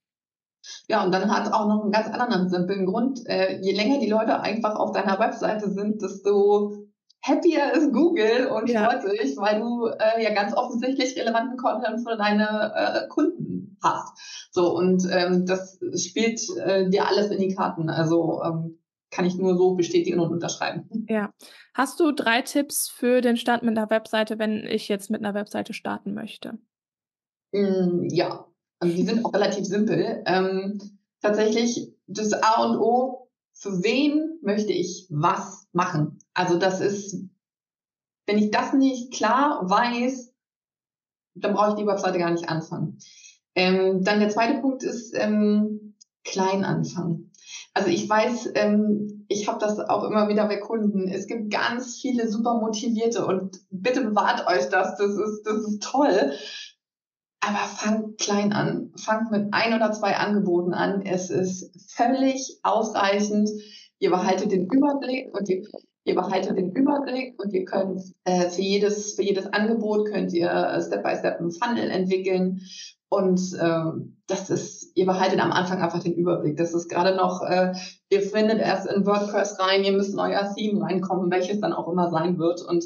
Ja, 0.88 1.04
und 1.04 1.12
dann 1.12 1.30
hat 1.30 1.46
es 1.46 1.52
auch 1.52 1.66
noch 1.66 1.82
einen 1.82 1.92
ganz 1.92 2.08
anderen 2.08 2.48
simplen 2.48 2.86
Grund. 2.86 3.20
Äh, 3.26 3.60
je 3.60 3.72
länger 3.72 3.98
die 3.98 4.08
Leute 4.08 4.40
einfach 4.40 4.76
auf 4.76 4.92
deiner 4.92 5.18
Webseite 5.18 5.70
sind, 5.70 6.02
desto 6.02 6.86
happier 7.22 7.72
ist 7.72 7.92
Google 7.92 8.48
und 8.48 8.68
ja. 8.68 8.88
freut 8.88 9.02
sich, 9.02 9.36
weil 9.36 9.60
du 9.60 9.86
äh, 9.86 10.22
ja 10.22 10.34
ganz 10.34 10.54
offensichtlich 10.54 11.16
relevanten 11.16 11.56
Content 11.56 12.06
für 12.06 12.16
deine 12.16 12.72
äh, 12.74 13.08
Kunden 13.08 13.78
hast. 13.82 14.48
So, 14.50 14.76
und 14.76 15.06
ähm, 15.10 15.46
das 15.46 15.80
spielt 15.96 16.40
äh, 16.58 16.88
dir 16.88 17.06
alles 17.06 17.30
in 17.30 17.38
die 17.38 17.54
Karten. 17.54 17.90
Also 17.90 18.42
ähm, 18.44 18.78
kann 19.10 19.24
ich 19.24 19.36
nur 19.36 19.56
so 19.56 19.74
bestätigen 19.74 20.20
und 20.20 20.32
unterschreiben. 20.32 21.06
Ja. 21.08 21.32
Hast 21.74 22.00
du 22.00 22.12
drei 22.12 22.42
Tipps 22.42 22.88
für 22.88 23.20
den 23.20 23.36
Start 23.36 23.62
mit 23.62 23.76
einer 23.76 23.90
Webseite, 23.90 24.38
wenn 24.38 24.64
ich 24.64 24.88
jetzt 24.88 25.10
mit 25.10 25.20
einer 25.20 25.34
Webseite 25.34 25.74
starten 25.74 26.14
möchte? 26.14 26.58
Mm, 27.52 28.08
ja, 28.10 28.46
also 28.82 28.96
die 28.96 29.04
sind 29.04 29.24
auch 29.24 29.32
relativ 29.32 29.64
simpel. 29.64 30.24
Ähm, 30.26 30.98
tatsächlich 31.20 31.94
das 32.08 32.32
A 32.32 32.64
und 32.64 32.78
O, 32.80 33.28
für 33.52 33.84
wen 33.84 34.40
möchte 34.42 34.72
ich 34.72 35.06
was 35.08 35.68
machen? 35.72 36.18
Also 36.34 36.58
das 36.58 36.80
ist, 36.80 37.16
wenn 38.26 38.38
ich 38.38 38.50
das 38.50 38.72
nicht 38.72 39.12
klar 39.12 39.60
weiß, 39.62 40.34
dann 41.36 41.54
brauche 41.54 41.70
ich 41.70 41.76
die 41.76 41.86
Webseite 41.86 42.18
gar 42.18 42.32
nicht 42.32 42.48
anfangen. 42.48 42.98
Ähm, 43.54 44.02
dann 44.02 44.18
der 44.18 44.30
zweite 44.30 44.60
Punkt 44.60 44.82
ist 44.82 45.14
ähm, 45.14 45.94
klein 46.24 46.64
anfangen. 46.64 47.30
Also 47.74 47.88
ich 47.88 48.10
weiß, 48.10 48.50
ähm, 48.56 49.26
ich 49.28 49.46
habe 49.46 49.60
das 49.60 49.78
auch 49.78 50.02
immer 50.02 50.28
wieder 50.28 50.46
bei 50.48 50.56
Kunden. 50.56 51.06
Es 51.06 51.28
gibt 51.28 51.52
ganz 51.52 52.00
viele 52.00 52.28
super 52.28 52.54
motivierte 52.54 53.24
und 53.24 53.60
bitte 53.70 54.02
bewahrt 54.02 54.48
euch 54.48 54.68
das. 54.70 54.96
Das 54.96 55.12
ist, 55.12 55.42
das 55.44 55.58
ist 55.68 55.82
toll. 55.84 56.32
Aber 57.44 57.58
fangt 57.58 58.18
klein 58.18 58.52
an. 58.52 58.92
Fangt 58.96 59.32
mit 59.32 59.48
ein 59.52 59.74
oder 59.74 59.90
zwei 59.90 60.16
Angeboten 60.16 60.74
an. 60.74 61.02
Es 61.02 61.28
ist 61.28 61.92
völlig 61.92 62.60
ausreichend. 62.62 63.50
Ihr 63.98 64.10
behaltet 64.10 64.52
den 64.52 64.66
Überblick 64.66 65.34
und 65.36 65.48
ihr, 65.48 65.62
ihr 66.04 66.14
behaltet 66.14 66.56
den 66.56 66.70
Überblick 66.70 67.42
und 67.42 67.52
ihr 67.52 67.64
könnt 67.64 68.00
äh, 68.24 68.48
für 68.48 68.62
jedes 68.62 69.14
für 69.14 69.22
jedes 69.22 69.46
Angebot 69.46 70.06
könnt 70.06 70.32
ihr 70.32 70.50
äh, 70.50 70.80
Step 70.80 71.02
by 71.02 71.16
Step 71.16 71.40
einen 71.40 71.50
Funnel 71.50 71.90
entwickeln 71.90 72.60
und 73.08 73.40
ähm, 73.60 74.22
das 74.28 74.48
ist 74.48 74.92
ihr 74.96 75.06
behaltet 75.06 75.40
am 75.40 75.50
Anfang 75.50 75.82
einfach 75.82 76.02
den 76.02 76.14
Überblick. 76.14 76.56
Das 76.56 76.74
ist 76.74 76.88
gerade 76.88 77.16
noch 77.16 77.42
äh, 77.42 77.72
ihr 78.08 78.22
findet 78.22 78.60
erst 78.60 78.86
in 78.86 79.04
WordPress 79.04 79.58
rein, 79.58 79.82
ihr 79.82 79.92
müsst 79.92 80.12
in 80.12 80.20
euer 80.20 80.54
Theme 80.54 80.82
reinkommen, 80.82 81.30
welches 81.32 81.60
dann 81.60 81.72
auch 81.72 81.88
immer 81.88 82.08
sein 82.10 82.38
wird 82.38 82.62
und 82.62 82.84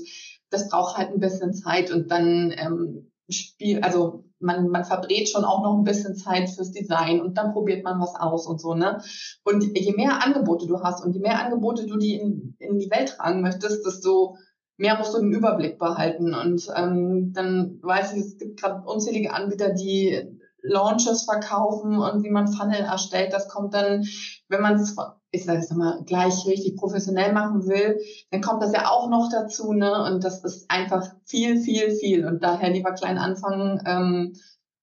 das 0.49 0.71
braucht 0.71 0.97
halt 0.97 1.11
ein 1.11 1.21
bisschen 1.21 1.53
Zeit 1.53 1.90
und 1.90 2.11
dann 2.11 2.55
ähm, 2.57 3.11
Spiel, 3.28 3.80
also 3.80 4.24
man, 4.38 4.68
man 4.68 4.84
verbrät 4.84 5.28
schon 5.28 5.44
auch 5.44 5.62
noch 5.62 5.76
ein 5.76 5.84
bisschen 5.84 6.14
Zeit 6.14 6.48
fürs 6.50 6.70
Design 6.70 7.20
und 7.20 7.36
dann 7.36 7.52
probiert 7.52 7.82
man 7.84 8.00
was 8.00 8.14
aus 8.14 8.46
und 8.46 8.60
so, 8.60 8.74
ne? 8.74 9.00
Und 9.44 9.64
je 9.76 9.92
mehr 9.94 10.24
Angebote 10.24 10.66
du 10.66 10.80
hast 10.80 11.04
und 11.04 11.12
je 11.12 11.20
mehr 11.20 11.44
Angebote 11.44 11.86
du 11.86 11.96
die 11.96 12.14
in, 12.14 12.56
in 12.58 12.78
die 12.78 12.90
Welt 12.90 13.08
tragen 13.16 13.42
möchtest, 13.42 13.84
desto 13.84 14.36
mehr 14.76 14.96
musst 14.98 15.14
du 15.14 15.20
den 15.20 15.32
Überblick 15.32 15.78
behalten. 15.78 16.34
Und 16.34 16.68
ähm, 16.76 17.32
dann 17.32 17.78
weiß 17.82 18.12
ich, 18.14 18.20
es 18.20 18.38
gibt 18.38 18.60
gerade 18.60 18.86
unzählige 18.86 19.32
Anbieter, 19.32 19.70
die 19.70 20.36
Launches 20.62 21.24
verkaufen 21.24 21.98
und 21.98 22.22
wie 22.22 22.30
man 22.30 22.48
Funnel 22.48 22.80
erstellt. 22.80 23.32
Das 23.32 23.48
kommt 23.48 23.74
dann, 23.74 24.04
wenn 24.48 24.60
man 24.60 24.74
es, 24.74 24.96
ich 25.37 25.44
sage 25.44 25.61
es 25.61 25.70
mal, 25.70 26.03
gleich 26.05 26.46
richtig 26.46 26.77
professionell 26.77 27.33
machen 27.33 27.66
will, 27.66 28.01
dann 28.31 28.40
kommt 28.40 28.62
das 28.62 28.72
ja 28.72 28.88
auch 28.88 29.09
noch 29.09 29.31
dazu, 29.31 29.72
ne? 29.72 30.05
Und 30.05 30.25
das 30.25 30.42
ist 30.44 30.70
einfach 30.70 31.07
viel, 31.25 31.59
viel, 31.61 31.92
viel. 31.92 32.27
Und 32.27 32.42
daher 32.42 32.70
lieber 32.70 32.92
klein 32.92 33.18
anfangen 33.18 33.83
ähm, 33.87 34.35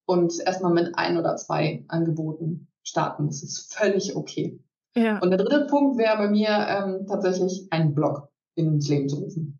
und 0.05 0.33
erstmal 0.45 0.73
mit 0.73 0.97
ein 0.97 1.17
oder 1.17 1.35
zwei 1.35 1.83
Angeboten 1.87 2.67
starten. 2.83 3.27
Das 3.27 3.43
ist 3.43 3.73
völlig 3.73 4.15
okay. 4.15 4.59
Ja. 4.95 5.19
Und 5.19 5.31
der 5.31 5.39
dritte 5.39 5.67
Punkt 5.69 5.97
wäre 5.97 6.17
bei 6.17 6.29
mir 6.29 6.49
ähm, 6.49 7.07
tatsächlich 7.07 7.67
ein 7.71 7.93
Blog 7.93 8.29
ins 8.55 8.87
Leben 8.87 9.09
zu 9.09 9.17
rufen 9.17 9.59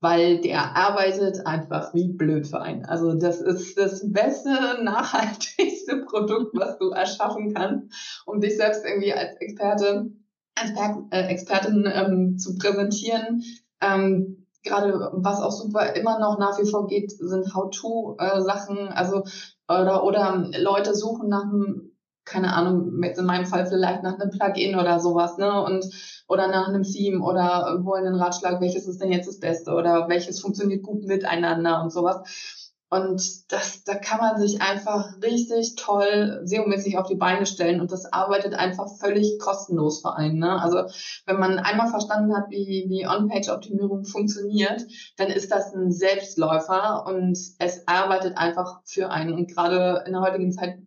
weil 0.00 0.40
der 0.40 0.76
arbeitet 0.76 1.46
einfach 1.46 1.92
wie 1.94 2.08
blöd 2.08 2.46
für 2.46 2.60
einen. 2.60 2.84
Also 2.86 3.14
das 3.14 3.40
ist 3.40 3.78
das 3.78 4.10
beste, 4.10 4.82
nachhaltigste 4.82 6.04
Produkt, 6.06 6.54
was 6.54 6.78
du 6.78 6.90
erschaffen 6.90 7.54
kannst, 7.54 8.22
um 8.26 8.40
dich 8.40 8.56
selbst 8.56 8.84
irgendwie 8.84 9.12
als 9.12 9.36
Experte, 9.36 10.10
als 10.54 10.70
äh, 11.10 11.26
Expertin 11.28 11.90
ähm, 11.92 12.38
zu 12.38 12.56
präsentieren. 12.56 13.42
Ähm, 13.80 14.46
Gerade 14.62 15.10
was 15.14 15.40
auch 15.40 15.52
super 15.52 15.94
immer 15.96 16.18
noch 16.18 16.38
nach 16.38 16.58
wie 16.60 16.68
vor 16.68 16.86
geht, 16.86 17.12
sind 17.12 17.54
How-to-Sachen, 17.54 18.88
also 18.88 19.24
oder, 19.66 20.04
oder 20.04 20.50
Leute 20.58 20.94
suchen 20.94 21.30
nach 21.30 21.44
einem 21.44 21.90
keine 22.24 22.52
Ahnung, 22.54 23.02
in 23.02 23.24
meinem 23.24 23.46
Fall 23.46 23.66
vielleicht 23.66 24.02
nach 24.02 24.18
einem 24.18 24.30
Plugin 24.30 24.78
oder 24.78 25.00
sowas, 25.00 25.36
ne? 25.36 25.62
Und 25.64 25.84
oder 26.28 26.48
nach 26.48 26.68
einem 26.68 26.84
Theme 26.84 27.24
oder 27.24 27.80
wollen 27.82 28.06
einen 28.06 28.20
Ratschlag, 28.20 28.60
welches 28.60 28.86
ist 28.86 29.00
denn 29.00 29.10
jetzt 29.10 29.26
das 29.26 29.40
Beste 29.40 29.72
oder 29.72 30.08
welches 30.08 30.40
funktioniert 30.40 30.82
gut 30.82 31.04
miteinander 31.04 31.82
und 31.82 31.92
sowas. 31.92 32.59
Und 32.92 33.52
das, 33.52 33.84
da 33.84 33.94
kann 33.94 34.18
man 34.18 34.40
sich 34.40 34.60
einfach 34.60 35.22
richtig 35.22 35.76
toll 35.76 36.40
SEO-mäßig 36.44 36.98
auf 36.98 37.06
die 37.06 37.14
Beine 37.14 37.46
stellen 37.46 37.80
und 37.80 37.92
das 37.92 38.12
arbeitet 38.12 38.54
einfach 38.54 38.88
völlig 38.98 39.38
kostenlos 39.38 40.00
für 40.00 40.16
einen. 40.16 40.40
Ne? 40.40 40.60
Also 40.60 40.82
wenn 41.24 41.38
man 41.38 41.60
einmal 41.60 41.88
verstanden 41.88 42.36
hat, 42.36 42.50
wie, 42.50 42.86
wie 42.88 43.06
On-Page-Optimierung 43.06 44.04
funktioniert, 44.04 44.84
dann 45.16 45.28
ist 45.28 45.52
das 45.52 45.72
ein 45.72 45.92
Selbstläufer 45.92 47.06
und 47.06 47.38
es 47.60 47.86
arbeitet 47.86 48.36
einfach 48.36 48.80
für 48.84 49.10
einen. 49.10 49.34
Und 49.34 49.54
gerade 49.54 50.02
in 50.04 50.12
der 50.12 50.22
heutigen 50.22 50.50
Zeit, 50.50 50.78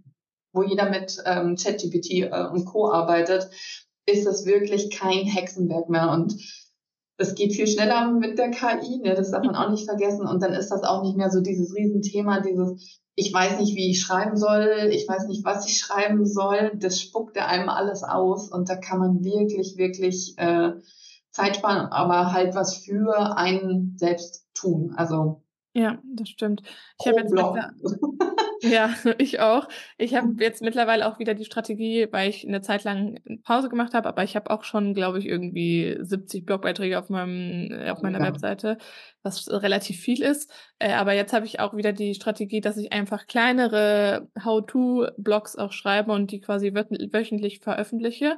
wo 0.51 0.61
jeder 0.61 0.89
mit 0.89 1.23
ähm, 1.25 1.55
ChatGPT 1.55 2.29
äh, 2.29 2.47
und 2.51 2.65
Co. 2.65 2.91
arbeitet, 2.91 3.49
ist 4.05 4.25
das 4.25 4.45
wirklich 4.45 4.91
kein 4.91 5.25
Hexenwerk 5.25 5.87
mehr. 5.87 6.11
Und 6.11 6.35
es 7.17 7.35
geht 7.35 7.53
viel 7.53 7.67
schneller 7.67 8.11
mit 8.11 8.37
der 8.37 8.49
KI, 8.51 8.99
ne? 8.99 9.13
das 9.15 9.31
darf 9.31 9.43
man 9.43 9.55
auch 9.55 9.69
nicht 9.69 9.85
vergessen. 9.85 10.27
Und 10.27 10.41
dann 10.41 10.53
ist 10.53 10.69
das 10.69 10.83
auch 10.83 11.03
nicht 11.03 11.15
mehr 11.15 11.29
so 11.29 11.41
dieses 11.41 11.75
Riesenthema, 11.75 12.41
dieses, 12.41 13.01
ich 13.15 13.33
weiß 13.33 13.59
nicht, 13.59 13.75
wie 13.75 13.91
ich 13.91 14.01
schreiben 14.01 14.35
soll, 14.35 14.89
ich 14.91 15.07
weiß 15.07 15.27
nicht, 15.27 15.45
was 15.45 15.67
ich 15.67 15.77
schreiben 15.77 16.25
soll. 16.25 16.71
Das 16.75 16.99
spuckt 16.99 17.37
einem 17.37 17.69
alles 17.69 18.03
aus 18.03 18.49
und 18.51 18.69
da 18.69 18.75
kann 18.75 18.99
man 18.99 19.23
wirklich, 19.23 19.77
wirklich 19.77 20.33
äh, 20.37 20.73
Zeit 21.31 21.57
sparen, 21.57 21.87
aber 21.91 22.33
halt 22.33 22.55
was 22.55 22.77
für 22.77 23.37
einen 23.37 23.95
selbst 23.97 24.47
tun. 24.53 24.93
Also 24.95 25.43
ja, 25.73 25.97
das 26.15 26.29
stimmt. 26.29 26.61
Ich 26.99 27.07
habe 27.07 27.19
jetzt 27.19 27.33
Ja, 28.63 28.93
ich 29.17 29.39
auch. 29.39 29.67
Ich 29.97 30.15
habe 30.15 30.35
jetzt 30.39 30.61
mittlerweile 30.61 31.07
auch 31.07 31.19
wieder 31.19 31.33
die 31.33 31.45
Strategie, 31.45 32.07
weil 32.11 32.29
ich 32.29 32.47
eine 32.47 32.61
Zeit 32.61 32.83
lang 32.83 33.19
Pause 33.43 33.69
gemacht 33.69 33.93
habe, 33.93 34.07
aber 34.07 34.23
ich 34.23 34.35
habe 34.35 34.49
auch 34.49 34.63
schon, 34.63 34.93
glaube 34.93 35.19
ich, 35.19 35.27
irgendwie 35.27 35.97
70 35.99 36.45
Blogbeiträge 36.45 36.97
auf 36.97 37.09
meinem 37.09 37.71
äh, 37.71 37.89
auf 37.89 38.01
meiner 38.01 38.19
ja. 38.19 38.25
Webseite, 38.25 38.77
was 39.21 39.49
relativ 39.51 39.99
viel 39.99 40.21
ist. 40.21 40.51
Äh, 40.79 40.93
aber 40.93 41.13
jetzt 41.13 41.33
habe 41.33 41.45
ich 41.45 41.59
auch 41.59 41.75
wieder 41.75 41.93
die 41.93 42.15
Strategie, 42.15 42.61
dass 42.61 42.77
ich 42.77 42.93
einfach 42.93 43.27
kleinere 43.27 44.27
How-to-Blogs 44.43 45.57
auch 45.57 45.73
schreibe 45.73 46.11
und 46.11 46.31
die 46.31 46.41
quasi 46.41 46.73
wöchentlich 46.73 47.59
veröffentliche. 47.59 48.37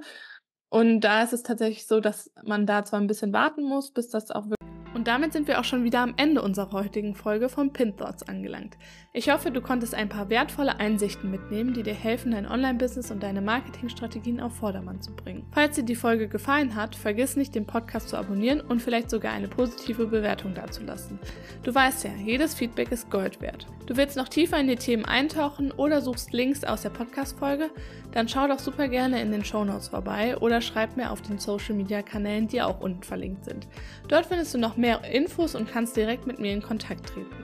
Und 0.69 1.01
da 1.01 1.23
ist 1.23 1.33
es 1.33 1.43
tatsächlich 1.43 1.87
so, 1.87 1.99
dass 1.99 2.31
man 2.43 2.65
da 2.65 2.83
zwar 2.83 2.99
ein 2.99 3.07
bisschen 3.07 3.31
warten 3.31 3.63
muss, 3.63 3.91
bis 3.91 4.09
das 4.09 4.31
auch 4.31 4.45
wirklich 4.49 4.74
und 4.95 5.07
damit 5.07 5.33
sind 5.33 5.47
wir 5.47 5.59
auch 5.59 5.65
schon 5.65 5.83
wieder 5.83 5.99
am 5.99 6.13
Ende 6.15 6.41
unserer 6.41 6.71
heutigen 6.71 7.15
Folge 7.15 7.49
von 7.49 7.73
Pin 7.73 7.97
Thoughts 7.97 8.23
angelangt. 8.23 8.77
Ich 9.11 9.29
hoffe, 9.29 9.51
du 9.51 9.61
konntest 9.61 9.93
ein 9.93 10.09
paar 10.09 10.29
wertvolle 10.29 10.79
Einsichten 10.79 11.29
mitnehmen, 11.29 11.73
die 11.73 11.83
dir 11.83 11.93
helfen, 11.93 12.31
dein 12.31 12.47
Online-Business 12.47 13.11
und 13.11 13.21
deine 13.21 13.41
Marketingstrategien 13.41 14.39
auf 14.39 14.55
Vordermann 14.55 15.01
zu 15.01 15.13
bringen. 15.13 15.45
Falls 15.51 15.75
dir 15.75 15.83
die 15.83 15.95
Folge 15.95 16.27
gefallen 16.27 16.75
hat, 16.75 16.95
vergiss 16.95 17.35
nicht, 17.35 17.55
den 17.55 17.65
Podcast 17.65 18.09
zu 18.09 18.17
abonnieren 18.17 18.61
und 18.61 18.81
vielleicht 18.81 19.09
sogar 19.09 19.33
eine 19.33 19.49
positive 19.49 20.07
Bewertung 20.07 20.53
dazulassen. 20.53 21.19
Du 21.63 21.75
weißt 21.75 22.05
ja, 22.05 22.11
jedes 22.23 22.55
Feedback 22.55 22.91
ist 22.91 23.09
Gold 23.09 23.41
wert. 23.41 23.67
Du 23.85 23.97
willst 23.97 24.17
noch 24.17 24.29
tiefer 24.29 24.59
in 24.59 24.67
die 24.67 24.75
Themen 24.77 25.05
eintauchen 25.05 25.71
oder 25.71 26.01
suchst 26.01 26.33
Links 26.33 26.63
aus 26.63 26.83
der 26.83 26.89
Podcast-Folge? 26.89 27.69
Dann 28.11 28.29
schau 28.29 28.47
doch 28.47 28.59
super 28.59 28.87
gerne 28.87 29.21
in 29.21 29.31
den 29.31 29.43
Show 29.43 29.65
Notes 29.65 29.89
vorbei 29.89 30.37
oder 30.37 30.61
schreib 30.61 30.95
mir 30.95 31.11
auf 31.11 31.21
den 31.21 31.37
Social-Media-Kanälen, 31.37 32.47
die 32.47 32.61
auch 32.61 32.79
unten 32.79 33.03
verlinkt 33.03 33.45
sind. 33.45 33.67
Dort 34.07 34.25
findest 34.25 34.53
du 34.53 34.57
noch 34.57 34.77
mehr 34.77 34.84
mehr 34.85 35.03
Infos 35.03 35.55
und 35.55 35.67
kannst 35.67 35.97
direkt 35.97 36.27
mit 36.27 36.37
mir 36.37 36.53
in 36.53 36.61
Kontakt 36.61 37.07
treten. 37.07 37.35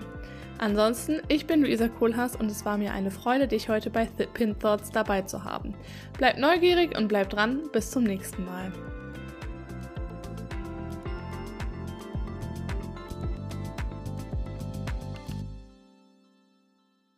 Ansonsten, 0.59 1.21
ich 1.27 1.47
bin 1.47 1.63
Luisa 1.63 1.87
Kohlhaas 1.87 2.35
und 2.35 2.51
es 2.51 2.65
war 2.65 2.77
mir 2.77 2.93
eine 2.93 3.09
Freude, 3.09 3.47
dich 3.47 3.67
heute 3.67 3.89
bei 3.89 4.05
Pin 4.05 4.59
Thoughts 4.59 4.91
dabei 4.91 5.23
zu 5.23 5.43
haben. 5.43 5.73
Bleib 6.19 6.37
neugierig 6.37 6.95
und 6.95 7.07
bleib 7.07 7.31
dran, 7.31 7.61
bis 7.73 7.89
zum 7.89 8.03
nächsten 8.03 8.45
Mal. 8.45 8.71